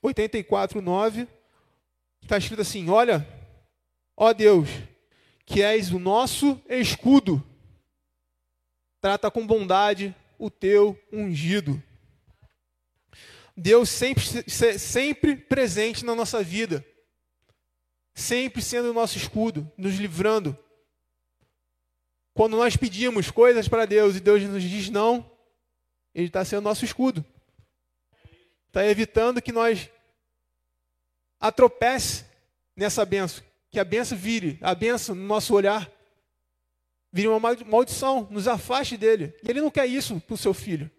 84, 0.03 0.83
9. 0.83 1.29
Está 2.21 2.37
escrito 2.37 2.63
assim: 2.63 2.91
Olha, 2.91 3.25
ó 4.17 4.33
Deus, 4.33 4.69
que 5.47 5.63
és 5.63 5.93
o 5.93 6.01
nosso 6.01 6.61
escudo, 6.69 7.41
trata 9.01 9.31
com 9.31 9.47
bondade 9.47 10.13
o 10.37 10.51
teu 10.51 10.99
ungido. 11.13 11.81
Deus 13.57 13.89
sempre, 13.89 14.25
sempre 14.81 15.37
presente 15.37 16.05
na 16.05 16.17
nossa 16.17 16.43
vida, 16.43 16.85
sempre 18.13 18.61
sendo 18.61 18.91
o 18.91 18.95
nosso 18.95 19.17
escudo, 19.17 19.71
nos 19.79 19.95
livrando 19.95 20.59
quando 22.35 22.57
nós 22.57 22.77
pedimos 22.77 23.31
coisas 23.31 23.69
para 23.69 23.87
Deus 23.87 24.17
e 24.17 24.21
Deus 24.21 24.43
nos 24.43 24.63
diz 24.63 24.91
não, 24.91 25.25
Ele 26.13 26.27
está 26.27 26.45
sendo 26.45 26.63
nosso 26.65 26.85
escudo. 26.85 27.25
Está 28.67 28.85
evitando 28.85 29.41
que 29.41 29.53
nós 29.53 29.89
atropece 31.39 32.25
nessa 32.77 33.05
benção. 33.05 33.45
Que 33.71 33.79
a 33.79 33.85
benção 33.85 34.19
vire, 34.19 34.59
a 34.61 34.75
benção 34.75 35.15
no 35.15 35.25
nosso 35.25 35.55
olhar, 35.55 35.89
vire 37.13 37.29
uma 37.29 37.39
maldição, 37.39 38.27
nos 38.29 38.49
afaste 38.49 38.97
dele. 38.97 39.33
E 39.41 39.49
Ele 39.49 39.61
não 39.61 39.71
quer 39.71 39.87
isso 39.87 40.21
para 40.21 40.35
o 40.35 40.39
seu 40.39 40.53
filho. 40.53 40.91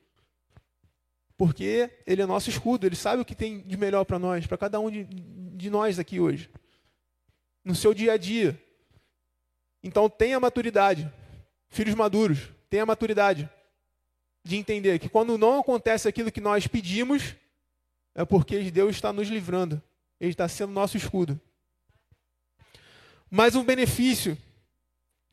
Porque 1.38 1.92
Ele 2.08 2.22
é 2.22 2.26
nosso 2.26 2.50
escudo, 2.50 2.86
Ele 2.86 2.96
sabe 2.96 3.22
o 3.22 3.26
que 3.26 3.36
tem 3.36 3.60
de 3.60 3.76
melhor 3.76 4.06
para 4.06 4.18
nós, 4.18 4.48
para 4.48 4.58
cada 4.58 4.80
um 4.80 4.90
de, 4.90 5.04
de 5.04 5.70
nós 5.70 6.00
aqui 6.00 6.18
hoje. 6.18 6.50
No 7.62 7.76
seu 7.76 7.94
dia 7.94 8.14
a 8.14 8.18
dia. 8.18 8.58
Então 9.84 10.10
tenha 10.10 10.40
maturidade. 10.40 11.12
Filhos 11.76 11.94
maduros, 11.94 12.40
tenha 12.70 12.86
maturidade 12.86 13.50
de 14.42 14.56
entender 14.56 14.98
que 14.98 15.10
quando 15.10 15.38
não 15.38 15.60
acontece 15.60 16.08
aquilo 16.08 16.32
que 16.32 16.40
nós 16.40 16.68
pedimos, 16.68 17.36
é 18.16 18.24
porque 18.24 18.72
Deus 18.72 18.96
está 18.96 19.12
nos 19.12 19.28
livrando. 19.28 19.84
Ele 20.18 20.32
está 20.32 20.48
sendo 20.48 20.72
nosso 20.72 20.96
escudo. 20.96 21.38
Mas 23.30 23.56
um 23.56 23.64
benefício 23.66 24.38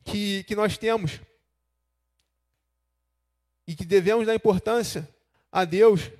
que, 0.03 0.43
que 0.43 0.53
nós 0.53 0.77
temos 0.77 1.21
e 3.65 3.73
que 3.73 3.85
devemos 3.85 4.27
dar 4.27 4.35
importância 4.35 5.07
a 5.49 5.63
Deus, 5.63 6.11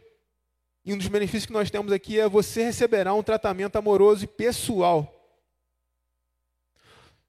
e 0.85 0.93
um 0.93 0.97
dos 0.97 1.09
benefícios 1.09 1.47
que 1.47 1.51
nós 1.51 1.69
temos 1.69 1.91
aqui 1.91 2.17
é 2.17 2.29
você 2.29 2.63
receberá 2.63 3.13
um 3.13 3.23
tratamento 3.23 3.75
amoroso 3.75 4.23
e 4.23 4.27
pessoal. 4.27 5.13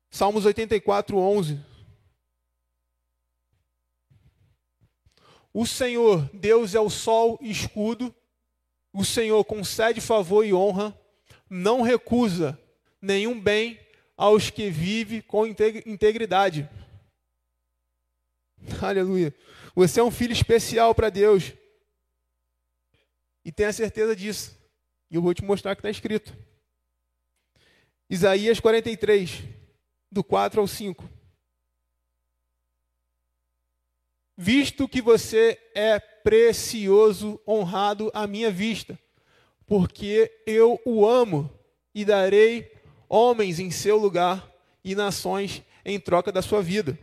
Salmos 0.09 0.47
84, 0.47 1.19
11. 1.19 1.74
O 5.55 5.65
Senhor, 5.65 6.29
Deus 6.35 6.75
é 6.75 6.81
o 6.81 6.91
sol 6.91 7.39
e 7.41 7.49
escudo, 7.49 8.13
o 8.93 9.05
Senhor 9.05 9.45
concede 9.45 10.01
favor 10.01 10.45
e 10.45 10.53
honra, 10.53 10.93
não 11.49 11.81
recusa 11.81 12.59
nenhum 13.01 13.41
bem 13.41 13.79
aos 14.17 14.51
que 14.51 14.69
vivem 14.69 15.21
com 15.21 15.47
integridade. 15.47 16.69
Aleluia. 18.83 19.33
Você 19.77 20.01
é 20.01 20.03
um 20.03 20.11
filho 20.11 20.33
especial 20.33 20.93
para 20.93 21.09
Deus. 21.09 21.53
E 23.45 23.53
tenha 23.53 23.73
certeza 23.73 24.17
disso. 24.17 24.59
E 25.09 25.15
eu 25.15 25.23
vou 25.23 25.35
te 25.35 25.45
mostrar 25.45 25.77
que 25.77 25.81
está 25.81 25.91
escrito. 25.91 26.37
Isaías 28.11 28.59
43, 28.59 29.43
do 30.11 30.25
4 30.25 30.61
ao 30.61 30.67
5. 30.67 31.09
Visto 34.37 34.89
que 34.89 35.01
você 35.01 35.59
é 35.75 35.99
precioso, 35.99 37.41
honrado 37.47 38.11
à 38.13 38.27
minha 38.27 38.51
vista, 38.51 38.99
porque 39.67 40.31
eu 40.47 40.81
o 40.85 41.07
amo 41.07 41.51
e 41.95 42.05
darei 42.05 42.73
homens 43.09 43.61
em 43.61 43.71
seu 43.71 43.97
lugar 43.97 44.51
e 44.83 44.95
nações 44.95 45.63
em 45.85 46.01
troca 46.01 46.33
da 46.33 46.43
sua 46.43 46.63
vida. 46.63 46.99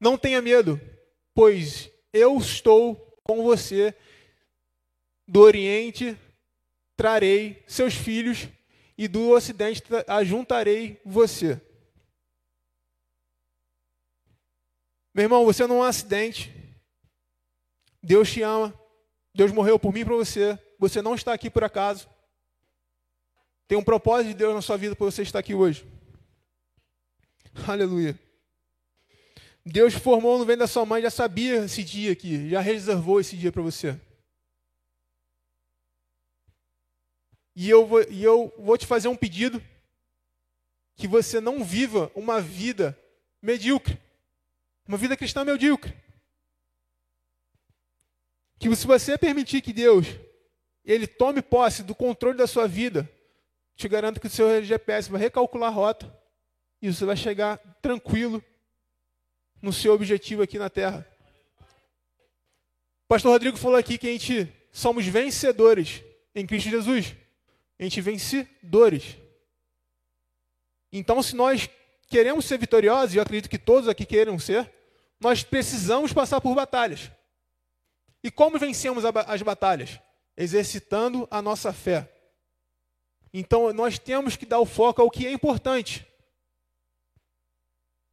Não 0.00 0.16
tenha 0.16 0.40
medo, 0.40 0.80
pois 1.34 1.90
eu 2.12 2.36
estou 2.38 2.96
com 3.22 3.42
você. 3.42 3.94
Do 5.28 5.40
Oriente 5.40 6.16
trarei 6.96 7.62
seus 7.66 7.94
filhos 7.94 8.48
e 8.96 9.06
do 9.06 9.30
Ocidente 9.30 9.82
ajuntarei 10.06 11.00
você. 11.04 11.60
Meu 15.14 15.24
irmão, 15.24 15.44
você 15.44 15.66
não 15.66 15.76
é 15.76 15.78
um 15.80 15.82
acidente. 15.82 16.52
Deus 18.02 18.30
te 18.30 18.42
ama. 18.42 18.78
Deus 19.34 19.52
morreu 19.52 19.78
por 19.78 19.92
mim 19.92 20.00
e 20.00 20.04
por 20.04 20.16
você. 20.16 20.58
Você 20.78 21.02
não 21.02 21.14
está 21.14 21.32
aqui 21.32 21.50
por 21.50 21.64
acaso. 21.64 22.08
Tem 23.68 23.78
um 23.78 23.84
propósito 23.84 24.28
de 24.28 24.34
Deus 24.34 24.54
na 24.54 24.62
sua 24.62 24.76
vida 24.76 24.96
por 24.96 25.10
você 25.10 25.22
estar 25.22 25.38
aqui 25.38 25.54
hoje. 25.54 25.86
Aleluia. 27.66 28.18
Deus 29.64 29.94
formou 29.94 30.38
no 30.38 30.44
ventre 30.44 30.60
da 30.60 30.66
sua 30.66 30.84
mãe, 30.84 31.02
já 31.02 31.10
sabia 31.10 31.64
esse 31.64 31.84
dia 31.84 32.12
aqui, 32.12 32.50
já 32.50 32.60
reservou 32.60 33.20
esse 33.20 33.36
dia 33.36 33.52
para 33.52 33.62
você. 33.62 33.98
E 37.54 37.68
eu, 37.68 37.86
vou, 37.86 38.02
e 38.10 38.24
eu 38.24 38.52
vou 38.58 38.76
te 38.76 38.86
fazer 38.86 39.08
um 39.08 39.16
pedido: 39.16 39.62
que 40.96 41.06
você 41.06 41.40
não 41.40 41.62
viva 41.62 42.10
uma 42.14 42.40
vida 42.40 42.98
medíocre, 43.40 43.98
uma 44.92 44.98
vida 44.98 45.16
cristã 45.16 45.42
medíocre. 45.42 45.96
Que 48.58 48.76
se 48.76 48.86
você 48.86 49.16
permitir 49.16 49.62
que 49.62 49.72
Deus 49.72 50.06
ele 50.84 51.06
tome 51.06 51.40
posse 51.40 51.82
do 51.82 51.94
controle 51.94 52.36
da 52.36 52.46
sua 52.46 52.68
vida, 52.68 53.10
te 53.74 53.88
garanto 53.88 54.20
que 54.20 54.26
o 54.26 54.30
seu 54.30 54.62
GPS 54.62 55.10
vai 55.10 55.18
recalcular 55.18 55.70
a 55.70 55.74
rota 55.74 56.14
e 56.82 56.92
você 56.92 57.06
vai 57.06 57.16
chegar 57.16 57.56
tranquilo 57.80 58.44
no 59.62 59.72
seu 59.72 59.94
objetivo 59.94 60.42
aqui 60.42 60.58
na 60.58 60.68
Terra. 60.68 61.08
O 63.04 63.08
pastor 63.08 63.32
Rodrigo 63.32 63.56
falou 63.56 63.78
aqui 63.78 63.96
que 63.96 64.08
a 64.08 64.12
gente 64.12 64.46
somos 64.70 65.06
vencedores 65.06 66.02
em 66.34 66.46
Cristo 66.46 66.68
Jesus. 66.68 67.16
A 67.78 67.82
gente 67.84 67.98
vencedores. 68.02 69.16
Então, 70.92 71.22
se 71.22 71.34
nós 71.34 71.66
queremos 72.08 72.44
ser 72.44 72.58
vitoriosos, 72.58 73.14
e 73.14 73.16
eu 73.16 73.22
acredito 73.22 73.48
que 73.48 73.56
todos 73.56 73.88
aqui 73.88 74.04
queiram 74.04 74.38
ser, 74.38 74.70
nós 75.22 75.44
precisamos 75.44 76.12
passar 76.12 76.40
por 76.40 76.52
batalhas. 76.54 77.10
E 78.24 78.30
como 78.30 78.58
vencemos 78.58 79.04
as 79.04 79.42
batalhas? 79.42 80.00
Exercitando 80.36 81.28
a 81.30 81.40
nossa 81.40 81.72
fé. 81.72 82.12
Então 83.32 83.72
nós 83.72 83.98
temos 84.00 84.36
que 84.36 84.44
dar 84.44 84.58
o 84.58 84.66
foco 84.66 85.00
ao 85.00 85.10
que 85.10 85.26
é 85.26 85.32
importante. 85.32 86.04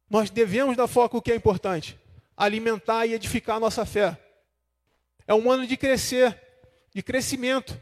Nós 0.08 0.30
devemos 0.30 0.76
dar 0.76 0.86
foco 0.86 1.16
ao 1.16 1.22
que 1.22 1.32
é 1.32 1.34
importante. 1.34 1.98
Alimentar 2.36 3.06
e 3.06 3.14
edificar 3.14 3.56
a 3.56 3.60
nossa 3.60 3.84
fé. 3.84 4.16
É 5.26 5.34
um 5.34 5.50
ano 5.50 5.66
de 5.66 5.76
crescer, 5.76 6.40
de 6.94 7.02
crescimento. 7.02 7.80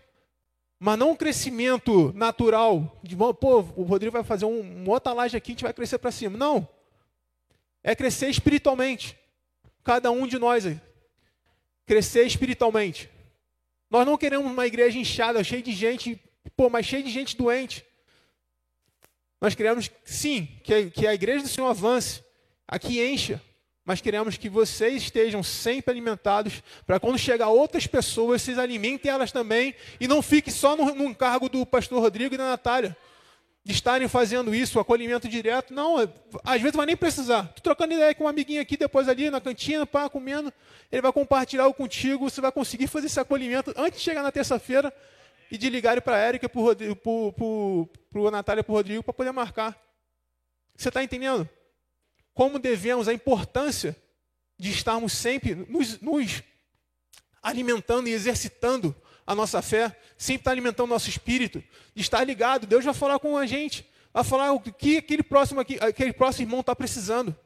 Mas 0.78 0.98
não 0.98 1.10
um 1.10 1.16
crescimento 1.16 2.12
natural. 2.14 2.98
De, 3.02 3.14
pô, 3.14 3.58
o 3.76 3.82
Rodrigo 3.82 4.12
vai 4.12 4.24
fazer 4.24 4.46
um, 4.46 4.60
uma 4.60 4.92
outra 4.92 5.12
laje 5.12 5.36
aqui, 5.36 5.50
a 5.50 5.54
gente 5.54 5.64
vai 5.64 5.72
crescer 5.74 5.98
para 5.98 6.10
cima. 6.10 6.38
Não. 6.38 6.66
É 7.82 7.94
crescer 7.94 8.28
espiritualmente. 8.28 9.16
Cada 9.84 10.10
um 10.10 10.26
de 10.26 10.38
nós 10.38 10.66
aí. 10.66 10.80
Crescer 11.86 12.26
espiritualmente. 12.26 13.08
Nós 13.90 14.06
não 14.06 14.18
queremos 14.18 14.50
uma 14.50 14.66
igreja 14.66 14.98
inchada, 14.98 15.42
cheia 15.42 15.62
de 15.62 15.72
gente 15.72 16.20
Pô, 16.56 16.68
mas 16.68 16.86
cheio 16.86 17.02
de 17.02 17.10
gente 17.10 17.36
doente. 17.36 17.84
Nós 19.40 19.54
queremos, 19.54 19.90
sim, 20.04 20.48
que 20.64 20.74
a, 20.74 20.90
que 20.90 21.06
a 21.06 21.14
igreja 21.14 21.42
do 21.42 21.48
Senhor 21.48 21.68
avance, 21.68 22.22
aqui 22.66 23.00
encha, 23.00 23.40
mas 23.84 24.00
queremos 24.00 24.36
que 24.36 24.48
vocês 24.48 25.04
estejam 25.04 25.42
sempre 25.42 25.92
alimentados, 25.92 26.62
para 26.84 26.98
quando 26.98 27.16
chegar 27.16 27.48
outras 27.48 27.86
pessoas, 27.86 28.42
vocês 28.42 28.58
alimentem 28.58 29.10
elas 29.10 29.30
também, 29.30 29.74
e 30.00 30.08
não 30.08 30.20
fique 30.20 30.50
só 30.50 30.76
no, 30.76 30.94
no 30.94 31.14
cargo 31.14 31.48
do 31.48 31.64
pastor 31.64 32.00
Rodrigo 32.00 32.34
e 32.34 32.38
da 32.38 32.48
Natália, 32.48 32.96
de 33.68 33.74
estarem 33.74 34.08
fazendo 34.08 34.54
isso, 34.54 34.78
o 34.78 34.80
acolhimento 34.80 35.28
direto. 35.28 35.74
Não, 35.74 36.00
é, 36.00 36.08
às 36.42 36.58
vezes 36.58 36.74
vai 36.74 36.86
nem 36.86 36.96
precisar. 36.96 37.40
Estou 37.40 37.60
trocando 37.60 37.92
ideia 37.92 38.14
com 38.14 38.24
um 38.24 38.28
amiguinho 38.28 38.62
aqui, 38.62 38.78
depois 38.78 39.10
ali 39.10 39.28
na 39.28 39.42
cantina, 39.42 39.84
pá, 39.84 40.08
comendo, 40.08 40.50
ele 40.90 41.02
vai 41.02 41.12
compartilhar 41.12 41.66
o 41.66 41.74
contigo, 41.74 42.30
você 42.30 42.40
vai 42.40 42.50
conseguir 42.50 42.86
fazer 42.86 43.08
esse 43.08 43.20
acolhimento 43.20 43.74
antes 43.76 43.98
de 43.98 44.04
chegar 44.06 44.22
na 44.22 44.32
terça-feira 44.32 44.90
e 45.50 45.58
de 45.58 45.68
ligarem 45.68 46.00
para 46.00 46.16
a 46.16 46.18
Érica, 46.18 46.48
para 46.48 46.58
o 46.58 48.30
Natália, 48.32 48.64
para 48.64 48.72
o 48.72 48.74
Rodrigo, 48.74 49.02
para 49.02 49.12
poder 49.12 49.32
marcar. 49.32 49.78
Você 50.74 50.88
está 50.88 51.04
entendendo? 51.04 51.46
Como 52.32 52.58
devemos, 52.58 53.06
a 53.06 53.12
importância 53.12 53.94
de 54.58 54.70
estarmos 54.70 55.12
sempre 55.12 55.54
nos, 55.54 56.00
nos 56.00 56.42
alimentando 57.42 58.08
e 58.08 58.12
exercitando 58.12 58.96
a 59.28 59.34
nossa 59.34 59.60
fé, 59.60 59.94
sempre 60.16 60.40
estar 60.40 60.52
alimentando 60.52 60.86
o 60.86 60.94
nosso 60.94 61.10
espírito, 61.10 61.62
de 61.94 62.00
estar 62.00 62.24
ligado. 62.24 62.66
Deus 62.66 62.82
vai 62.82 62.94
falar 62.94 63.18
com 63.18 63.36
a 63.36 63.44
gente, 63.44 63.86
vai 64.10 64.24
falar 64.24 64.52
o 64.52 64.58
que 64.58 64.96
aquele 64.96 65.22
próximo, 65.22 65.60
aqui, 65.60 65.78
aquele 65.82 66.14
próximo 66.14 66.46
irmão 66.46 66.60
está 66.60 66.74
precisando. 66.74 67.36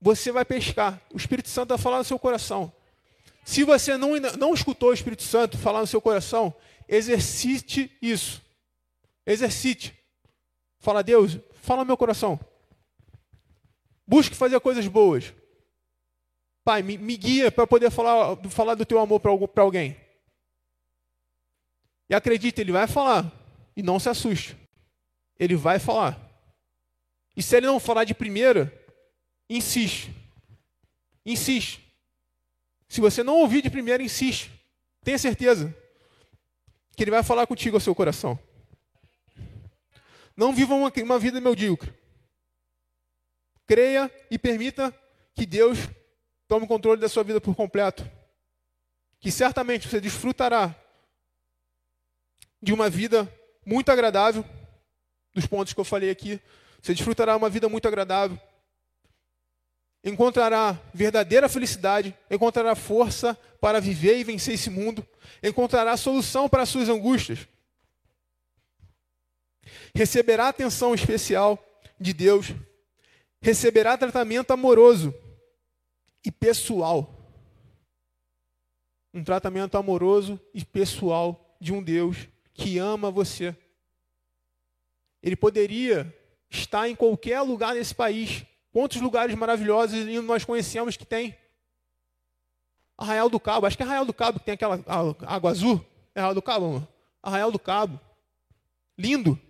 Você 0.00 0.32
vai 0.32 0.46
pescar. 0.46 0.98
O 1.12 1.18
Espírito 1.18 1.50
Santo 1.50 1.68
vai 1.68 1.78
falar 1.78 1.98
no 1.98 2.04
seu 2.04 2.18
coração. 2.18 2.72
Se 3.44 3.64
você 3.64 3.98
não, 3.98 4.12
não 4.38 4.54
escutou 4.54 4.88
o 4.88 4.94
Espírito 4.94 5.22
Santo 5.22 5.58
falar 5.58 5.80
no 5.80 5.86
seu 5.86 6.00
coração, 6.00 6.54
exercite 6.88 7.94
isso. 8.00 8.40
Exercite. 9.26 9.94
Fala, 10.78 11.02
Deus, 11.02 11.38
fala 11.60 11.84
meu 11.84 11.98
coração. 11.98 12.40
Busque 14.06 14.34
fazer 14.34 14.58
coisas 14.60 14.86
boas. 14.86 15.34
Pai, 16.64 16.82
me, 16.82 16.96
me 16.96 17.18
guia 17.18 17.52
para 17.52 17.66
poder 17.66 17.90
falar, 17.90 18.38
falar 18.48 18.74
do 18.74 18.86
teu 18.86 18.98
amor 18.98 19.20
para 19.20 19.62
alguém. 19.62 20.08
E 22.10 22.14
acredite, 22.14 22.60
ele 22.60 22.72
vai 22.72 22.88
falar. 22.88 23.32
E 23.76 23.84
não 23.84 24.00
se 24.00 24.08
assuste. 24.08 24.56
Ele 25.38 25.54
vai 25.54 25.78
falar. 25.78 26.20
E 27.36 27.42
se 27.42 27.56
ele 27.56 27.66
não 27.66 27.78
falar 27.78 28.02
de 28.02 28.12
primeira, 28.12 28.76
insiste. 29.48 30.12
Insiste. 31.24 31.80
Se 32.88 33.00
você 33.00 33.22
não 33.22 33.36
ouvir 33.36 33.62
de 33.62 33.70
primeira, 33.70 34.02
insiste. 34.02 34.50
Tenha 35.04 35.16
certeza 35.16 35.74
que 36.96 37.04
ele 37.04 37.12
vai 37.12 37.22
falar 37.22 37.46
contigo 37.46 37.76
ao 37.76 37.80
seu 37.80 37.94
coração. 37.94 38.36
Não 40.36 40.52
viva 40.52 40.74
uma, 40.74 40.92
uma 41.04 41.18
vida 41.18 41.40
medíocre. 41.40 41.94
Creia 43.68 44.10
e 44.28 44.36
permita 44.36 44.92
que 45.32 45.46
Deus 45.46 45.78
tome 46.48 46.66
controle 46.66 47.00
da 47.00 47.08
sua 47.08 47.22
vida 47.22 47.40
por 47.40 47.54
completo. 47.54 48.04
Que 49.20 49.30
certamente 49.30 49.86
você 49.86 50.00
desfrutará 50.00 50.74
de 52.62 52.72
uma 52.72 52.90
vida 52.90 53.32
muito 53.64 53.90
agradável, 53.90 54.44
dos 55.34 55.46
pontos 55.46 55.72
que 55.72 55.80
eu 55.80 55.84
falei 55.84 56.10
aqui. 56.10 56.40
Você 56.82 56.94
desfrutará 56.94 57.36
uma 57.36 57.48
vida 57.48 57.68
muito 57.68 57.86
agradável. 57.86 58.38
Encontrará 60.02 60.78
verdadeira 60.94 61.48
felicidade, 61.48 62.16
encontrará 62.30 62.74
força 62.74 63.34
para 63.60 63.80
viver 63.80 64.18
e 64.18 64.24
vencer 64.24 64.54
esse 64.54 64.70
mundo, 64.70 65.06
encontrará 65.42 65.96
solução 65.96 66.48
para 66.48 66.62
as 66.62 66.68
suas 66.70 66.88
angústias. 66.88 67.46
Receberá 69.94 70.48
atenção 70.48 70.94
especial 70.94 71.62
de 71.98 72.14
Deus, 72.14 72.54
receberá 73.42 73.96
tratamento 73.98 74.52
amoroso 74.52 75.14
e 76.24 76.32
pessoal. 76.32 77.14
Um 79.12 79.22
tratamento 79.22 79.76
amoroso 79.76 80.40
e 80.54 80.64
pessoal 80.64 81.56
de 81.60 81.72
um 81.74 81.82
Deus 81.82 82.26
que 82.60 82.78
ama 82.78 83.10
você. 83.10 83.56
Ele 85.22 85.34
poderia 85.34 86.14
estar 86.50 86.88
em 86.88 86.94
qualquer 86.94 87.40
lugar 87.40 87.74
nesse 87.74 87.94
país. 87.94 88.44
Quantos 88.70 89.00
lugares 89.00 89.34
maravilhosos 89.34 90.04
nós 90.22 90.44
conhecemos 90.44 90.96
que 90.96 91.06
tem? 91.06 91.34
Arraial 92.98 93.30
do 93.30 93.40
Cabo, 93.40 93.66
acho 93.66 93.78
que 93.78 93.82
é 93.82 93.86
Arraial 93.86 94.04
do 94.04 94.12
Cabo 94.12 94.38
que 94.38 94.44
tem 94.44 94.54
aquela 94.54 94.78
água 95.26 95.50
azul. 95.50 95.84
É 96.14 96.20
Arraial 96.20 96.34
do 96.34 96.42
Cabo, 96.42 96.66
amor? 96.66 96.88
Arraial 97.22 97.50
do 97.50 97.58
Cabo. 97.58 97.98
Lindo. 98.96 99.40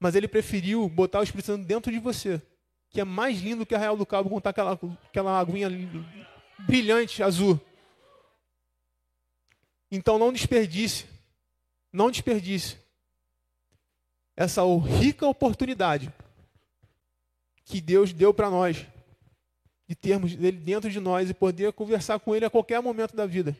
Mas 0.00 0.14
ele 0.14 0.26
preferiu 0.26 0.88
botar 0.88 1.20
o 1.20 1.22
Espírito 1.22 1.46
Santo 1.46 1.66
dentro 1.66 1.92
de 1.92 1.98
você, 1.98 2.40
que 2.88 3.00
é 3.00 3.04
mais 3.04 3.40
lindo 3.40 3.66
que 3.66 3.74
Arraial 3.74 3.96
do 3.98 4.06
Cabo 4.06 4.30
contar 4.30 4.50
aquela, 4.50 4.78
aquela 5.08 5.38
aguinha 5.38 5.68
brilhante, 6.60 7.22
azul. 7.22 7.60
Então 9.90 10.18
não 10.18 10.32
desperdice, 10.32 11.06
não 11.96 12.10
desperdice 12.10 12.76
essa 14.36 14.62
rica 15.00 15.26
oportunidade 15.26 16.12
que 17.64 17.80
Deus 17.80 18.12
deu 18.12 18.34
para 18.34 18.50
nós 18.50 18.86
de 19.88 19.94
termos 19.94 20.32
ele 20.32 20.52
dentro 20.52 20.90
de 20.90 21.00
nós 21.00 21.30
e 21.30 21.34
poder 21.34 21.72
conversar 21.72 22.20
com 22.20 22.36
ele 22.36 22.44
a 22.44 22.50
qualquer 22.50 22.82
momento 22.82 23.16
da 23.16 23.24
vida. 23.24 23.56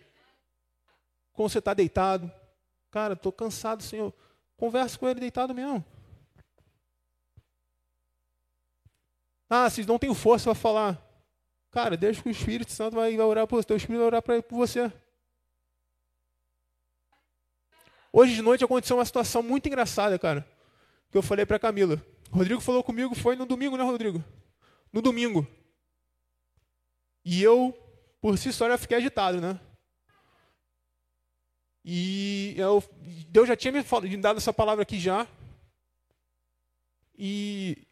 Quando 1.32 1.50
você 1.50 1.60
está 1.60 1.72
deitado, 1.72 2.30
cara, 2.90 3.14
estou 3.14 3.32
cansado, 3.32 3.82
Senhor. 3.82 4.12
Conversa 4.56 4.98
com 4.98 5.08
ele 5.08 5.20
deitado 5.20 5.54
mesmo. 5.54 5.84
Ah, 9.48 9.70
vocês 9.70 9.86
não 9.86 9.98
têm 9.98 10.14
força 10.14 10.44
para 10.44 10.54
falar. 10.54 11.02
Cara, 11.70 11.96
deixa 11.96 12.22
que 12.22 12.28
o 12.28 12.32
Espírito 12.32 12.72
Santo 12.72 12.96
vai, 12.96 13.16
vai 13.16 13.26
orar 13.26 13.46
por 13.46 13.62
você. 13.62 13.72
O 13.72 13.76
Espírito 13.76 13.98
vai 13.98 14.06
orar 14.06 14.22
por 14.22 14.42
você. 14.50 14.92
Hoje 18.18 18.34
de 18.34 18.40
noite 18.40 18.64
aconteceu 18.64 18.96
uma 18.96 19.04
situação 19.04 19.42
muito 19.42 19.66
engraçada, 19.66 20.18
cara. 20.18 20.48
Que 21.10 21.18
eu 21.18 21.22
falei 21.22 21.44
para 21.44 21.58
Camila. 21.58 22.02
O 22.32 22.38
Rodrigo 22.38 22.62
falou 22.62 22.82
comigo, 22.82 23.14
foi 23.14 23.36
no 23.36 23.44
domingo, 23.44 23.76
né, 23.76 23.84
Rodrigo? 23.84 24.24
No 24.90 25.02
domingo. 25.02 25.46
E 27.22 27.42
eu, 27.42 27.76
por 28.18 28.38
si 28.38 28.54
só, 28.54 28.70
já 28.70 28.78
fiquei 28.78 28.96
agitado, 28.96 29.38
né? 29.38 29.60
E 31.84 32.54
eu, 32.56 32.82
Deus 33.28 33.48
já 33.48 33.54
tinha 33.54 33.70
me 33.70 34.16
dado 34.16 34.38
essa 34.38 34.50
palavra 34.50 34.80
aqui 34.80 34.98
já. 34.98 35.26
E 37.18 37.86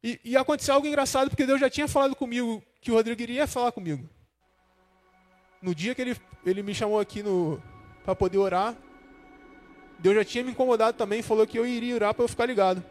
e, 0.00 0.20
e 0.24 0.36
aconteceu 0.36 0.76
algo 0.76 0.86
engraçado, 0.86 1.28
porque 1.28 1.44
Deus 1.44 1.60
já 1.60 1.68
tinha 1.68 1.88
falado 1.88 2.14
comigo 2.14 2.62
que 2.80 2.92
o 2.92 2.94
Rodrigo 2.94 3.20
iria 3.20 3.48
falar 3.48 3.72
comigo. 3.72 4.08
No 5.60 5.74
dia 5.74 5.92
que 5.92 6.02
ele, 6.02 6.16
ele 6.44 6.62
me 6.62 6.72
chamou 6.72 7.00
aqui 7.00 7.24
para 8.04 8.14
poder 8.14 8.38
orar, 8.38 8.76
Deus 9.98 10.14
já 10.14 10.24
tinha 10.24 10.44
me 10.44 10.50
incomodado 10.50 10.96
também, 10.96 11.22
falou 11.22 11.46
que 11.46 11.58
eu 11.58 11.66
iria 11.66 11.94
orar 11.94 12.14
para 12.14 12.24
eu 12.24 12.28
ficar 12.28 12.46
ligado. 12.46 12.82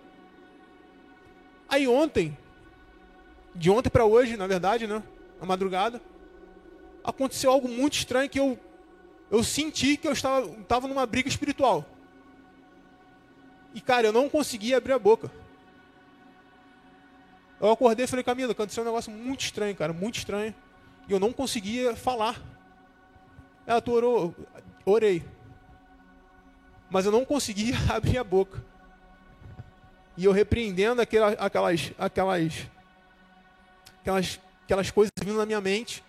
Aí 1.68 1.88
ontem, 1.88 2.38
de 3.54 3.70
ontem 3.70 3.90
para 3.90 4.06
hoje, 4.06 4.38
na 4.38 4.48
verdade, 4.48 4.88
né, 4.88 5.02
na 5.40 5.46
madrugada, 5.46 6.02
aconteceu 7.04 7.52
algo 7.52 7.68
muito 7.68 7.94
estranho 7.94 8.30
que 8.30 8.40
eu, 8.40 8.60
eu 9.30 9.44
senti 9.44 9.98
que 9.98 10.08
eu 10.08 10.14
estava, 10.14 10.46
estava 10.48 10.88
numa 10.88 11.06
briga 11.06 11.30
espiritual. 11.30 11.86
E 13.74 13.82
cara, 13.82 14.08
eu 14.08 14.14
não 14.14 14.30
conseguia 14.30 14.78
abrir 14.78 14.94
a 14.94 15.00
boca. 15.00 15.30
Eu 17.60 17.72
acordei 17.72 18.06
e 18.06 18.08
falei, 18.08 18.24
Camila, 18.24 18.52
aconteceu 18.52 18.84
um 18.84 18.86
negócio 18.86 19.12
muito 19.12 19.42
estranho, 19.42 19.76
cara, 19.76 19.94
muito 19.94 20.18
estranho. 20.18 20.54
E 21.08 21.12
eu 21.12 21.20
não 21.20 21.32
conseguia 21.32 21.96
falar. 21.96 22.42
Ela, 23.66 23.82
orou? 23.88 24.36
Orei. 24.86 25.24
Mas 26.90 27.06
eu 27.06 27.12
não 27.12 27.26
conseguia 27.26 27.76
abrir 27.90 28.18
a 28.18 28.24
boca. 28.24 28.64
E 30.18 30.26
eu 30.26 30.32
repreendendo 30.32 31.02
aquelas, 31.02 31.36
aquelas, 31.40 31.92
aquelas, 31.98 32.68
aquelas, 34.64 34.92
coisas 34.92 35.12
vindo 35.22 35.38
na 35.38 35.46
minha 35.46 35.60
mente. 35.60 36.04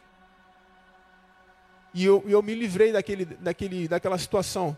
E 1.92 2.04
eu, 2.04 2.22
eu 2.26 2.42
me 2.42 2.54
livrei 2.54 2.92
daquele, 2.92 3.24
daquele, 3.24 3.88
daquela 3.88 4.18
situação. 4.18 4.76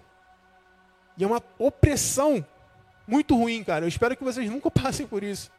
E 1.16 1.24
é 1.24 1.26
uma 1.26 1.42
opressão 1.58 2.44
muito 3.06 3.36
ruim, 3.36 3.62
cara. 3.64 3.84
Eu 3.84 3.88
espero 3.88 4.16
que 4.16 4.24
vocês 4.24 4.48
nunca 4.50 4.70
passem 4.72 5.06
por 5.06 5.22
isso 5.22 5.50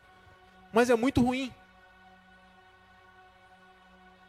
mas 0.71 0.89
é 0.89 0.95
muito 0.95 1.21
ruim. 1.21 1.53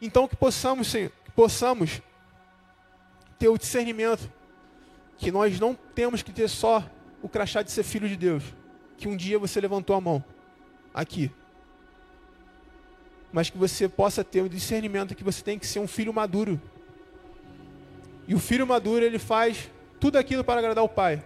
Então 0.01 0.27
que 0.27 0.35
possamos, 0.35 0.87
Senhor, 0.87 1.11
que 1.23 1.31
possamos 1.31 2.01
ter 3.37 3.49
o 3.49 3.57
discernimento 3.57 4.31
que 5.21 5.31
nós 5.31 5.59
não 5.59 5.75
temos 5.75 6.23
que 6.23 6.31
ter 6.31 6.47
só 6.47 6.83
o 7.21 7.29
crachá 7.29 7.61
de 7.61 7.69
ser 7.69 7.83
filho 7.83 8.09
de 8.09 8.17
Deus, 8.17 8.43
que 8.97 9.07
um 9.07 9.15
dia 9.15 9.37
você 9.37 9.61
levantou 9.61 9.95
a 9.95 10.01
mão 10.01 10.23
aqui. 10.91 11.31
Mas 13.31 13.47
que 13.47 13.57
você 13.57 13.87
possa 13.87 14.23
ter 14.23 14.41
o 14.41 14.49
discernimento 14.49 15.13
que 15.13 15.23
você 15.23 15.43
tem 15.43 15.59
que 15.59 15.67
ser 15.67 15.79
um 15.79 15.87
filho 15.87 16.11
maduro. 16.11 16.59
E 18.27 18.33
o 18.33 18.39
filho 18.39 18.65
maduro, 18.65 19.05
ele 19.05 19.19
faz 19.19 19.69
tudo 19.99 20.17
aquilo 20.17 20.43
para 20.43 20.59
agradar 20.59 20.83
o 20.83 20.89
pai. 20.89 21.23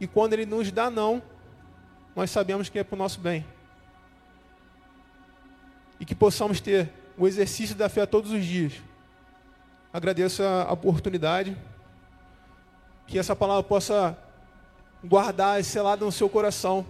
E 0.00 0.08
quando 0.08 0.32
ele 0.32 0.44
nos 0.44 0.72
dá 0.72 0.90
não, 0.90 1.22
nós 2.16 2.32
sabemos 2.32 2.68
que 2.68 2.80
é 2.80 2.84
para 2.84 2.96
o 2.96 2.98
nosso 2.98 3.20
bem. 3.20 3.46
E 6.00 6.04
que 6.04 6.16
possamos 6.16 6.60
ter 6.60 6.92
o 7.16 7.28
exercício 7.28 7.76
da 7.76 7.88
fé 7.88 8.04
todos 8.06 8.32
os 8.32 8.44
dias. 8.44 8.72
Agradeço 9.92 10.42
a 10.42 10.72
oportunidade. 10.72 11.56
Que 13.06 13.18
essa 13.18 13.34
palavra 13.34 13.62
possa 13.62 14.16
guardar 15.02 15.60
esse 15.60 15.80
lado 15.80 16.04
no 16.04 16.12
seu 16.12 16.28
coração. 16.28 16.84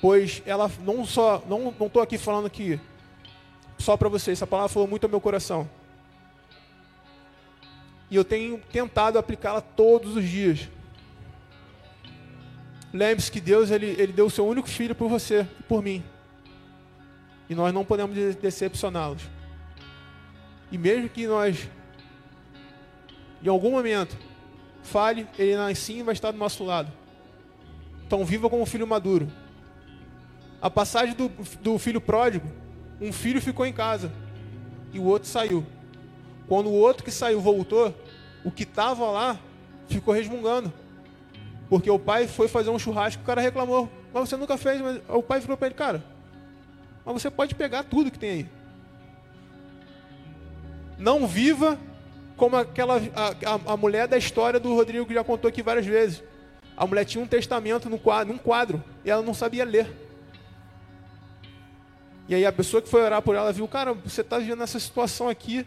Pois 0.00 0.42
ela 0.44 0.70
não 0.80 1.04
só, 1.04 1.42
não 1.46 1.68
estou 1.68 2.02
aqui 2.02 2.18
falando 2.18 2.46
aqui 2.46 2.80
só 3.82 3.96
para 3.96 4.08
vocês, 4.08 4.38
essa 4.38 4.46
palavra 4.46 4.72
falou 4.72 4.88
muito 4.88 5.04
ao 5.04 5.10
meu 5.10 5.20
coração. 5.20 5.68
E 8.10 8.16
eu 8.16 8.24
tenho 8.24 8.58
tentado 8.70 9.18
aplicá-la 9.18 9.60
todos 9.60 10.16
os 10.16 10.24
dias. 10.24 10.68
Lembre-se 12.92 13.32
que 13.32 13.40
Deus 13.40 13.70
ele, 13.70 13.86
ele 13.98 14.12
deu 14.12 14.26
o 14.26 14.30
seu 14.30 14.46
único 14.46 14.68
filho 14.68 14.94
por 14.94 15.08
você 15.08 15.46
e 15.58 15.62
por 15.64 15.82
mim. 15.82 16.04
E 17.48 17.54
nós 17.54 17.72
não 17.74 17.84
podemos 17.84 18.14
decepcioná-los. 18.36 19.22
E 20.72 20.78
mesmo 20.78 21.06
que 21.10 21.26
nós, 21.26 21.68
em 23.42 23.48
algum 23.48 23.72
momento, 23.72 24.16
fale, 24.82 25.28
ele 25.38 25.54
assim 25.54 26.02
vai 26.02 26.14
estar 26.14 26.30
do 26.30 26.38
nosso 26.38 26.64
lado. 26.64 26.90
Então 28.06 28.24
viva 28.24 28.48
como 28.48 28.64
filho 28.64 28.86
maduro. 28.86 29.28
A 30.62 30.70
passagem 30.70 31.14
do, 31.14 31.28
do 31.60 31.78
filho 31.78 32.00
pródigo, 32.00 32.50
um 32.98 33.12
filho 33.12 33.40
ficou 33.42 33.66
em 33.66 33.72
casa 33.72 34.10
e 34.94 34.98
o 34.98 35.04
outro 35.04 35.28
saiu. 35.28 35.64
Quando 36.48 36.70
o 36.70 36.74
outro 36.74 37.04
que 37.04 37.10
saiu 37.10 37.38
voltou, 37.38 37.94
o 38.42 38.50
que 38.50 38.62
estava 38.62 39.10
lá 39.10 39.38
ficou 39.88 40.14
resmungando. 40.14 40.72
Porque 41.68 41.90
o 41.90 41.98
pai 41.98 42.26
foi 42.26 42.48
fazer 42.48 42.70
um 42.70 42.78
churrasco, 42.78 43.22
o 43.22 43.26
cara 43.26 43.42
reclamou. 43.42 43.90
Mas 44.10 44.28
você 44.28 44.38
nunca 44.38 44.56
fez, 44.56 44.80
mas 44.80 45.02
o 45.08 45.22
pai 45.22 45.40
falou 45.42 45.56
para 45.56 45.66
ele, 45.66 45.74
cara, 45.74 46.02
mas 47.04 47.20
você 47.20 47.30
pode 47.30 47.54
pegar 47.54 47.82
tudo 47.82 48.10
que 48.10 48.18
tem 48.18 48.30
aí. 48.30 48.61
Não 50.98 51.26
viva 51.26 51.78
como 52.36 52.56
aquela 52.56 52.96
a, 52.96 53.72
a, 53.72 53.76
mulher 53.76 54.08
da 54.08 54.18
história 54.18 54.58
do 54.58 54.74
Rodrigo 54.74 55.06
que 55.06 55.14
já 55.14 55.22
contou 55.22 55.48
aqui 55.48 55.62
várias 55.62 55.86
vezes. 55.86 56.22
A 56.76 56.86
mulher 56.86 57.04
tinha 57.04 57.22
um 57.22 57.26
testamento 57.26 57.88
no 57.88 57.98
quadro, 57.98 58.32
num 58.32 58.38
quadro 58.38 58.82
e 59.04 59.10
ela 59.10 59.22
não 59.22 59.34
sabia 59.34 59.64
ler. 59.64 59.90
E 62.28 62.34
aí 62.34 62.46
a 62.46 62.52
pessoa 62.52 62.80
que 62.80 62.88
foi 62.88 63.02
orar 63.02 63.20
por 63.20 63.34
ela 63.34 63.52
viu, 63.52 63.68
cara, 63.68 63.92
você 63.92 64.22
está 64.22 64.38
vivendo 64.38 64.60
nessa 64.60 64.80
situação 64.80 65.28
aqui, 65.28 65.66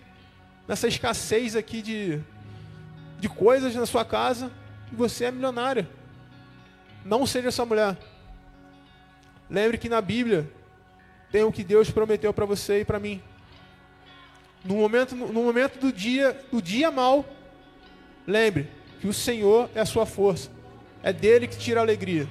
nessa 0.68 0.88
escassez 0.88 1.56
aqui 1.56 1.82
de, 1.82 2.20
de 3.20 3.30
coisas 3.30 3.76
na 3.76 3.86
sua 3.86 4.04
casa, 4.04 4.52
e 4.92 4.96
você 4.96 5.26
é 5.26 5.32
milionária. 5.32 5.88
Não 7.04 7.26
seja 7.26 7.50
essa 7.50 7.66
mulher. 7.66 7.98
Lembre 9.50 9.78
que 9.78 9.90
na 9.90 10.02
Bíblia 10.02 10.50
tenha 11.32 11.46
o 11.46 11.52
que 11.52 11.64
Deus 11.64 11.92
prometeu 11.92 12.34
para 12.34 12.46
você 12.46 12.82
e 12.82 12.86
para 12.86 13.00
mim. 13.00 13.22
No 14.66 14.76
momento, 14.76 15.16
no 15.16 15.44
momento 15.44 15.80
do 15.80 15.94
dia, 15.94 16.36
do 16.52 16.60
dia 16.60 16.90
mal, 16.90 17.24
lembre 18.26 18.68
que 19.00 19.08
o 19.08 19.14
Senhor 19.14 19.70
é 19.76 19.80
a 19.80 19.86
sua 19.86 20.06
força. 20.06 20.50
É 21.04 21.14
dele 21.14 21.48
que 21.48 21.58
tira 21.58 21.80
a 21.80 21.84
alegria. 21.84 22.28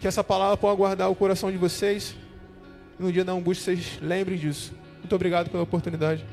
Que 0.00 0.08
essa 0.08 0.24
palavra 0.24 0.56
possa 0.56 0.76
guardar 0.76 1.08
o 1.08 1.14
coração 1.14 1.50
de 1.52 1.56
vocês. 1.56 2.16
E 2.98 3.02
no 3.02 3.12
dia 3.12 3.24
da 3.24 3.32
angústia 3.32 3.76
vocês 3.76 3.98
lembrem 4.02 4.36
disso. 4.36 4.74
Muito 4.98 5.14
obrigado 5.14 5.48
pela 5.48 5.62
oportunidade. 5.62 6.24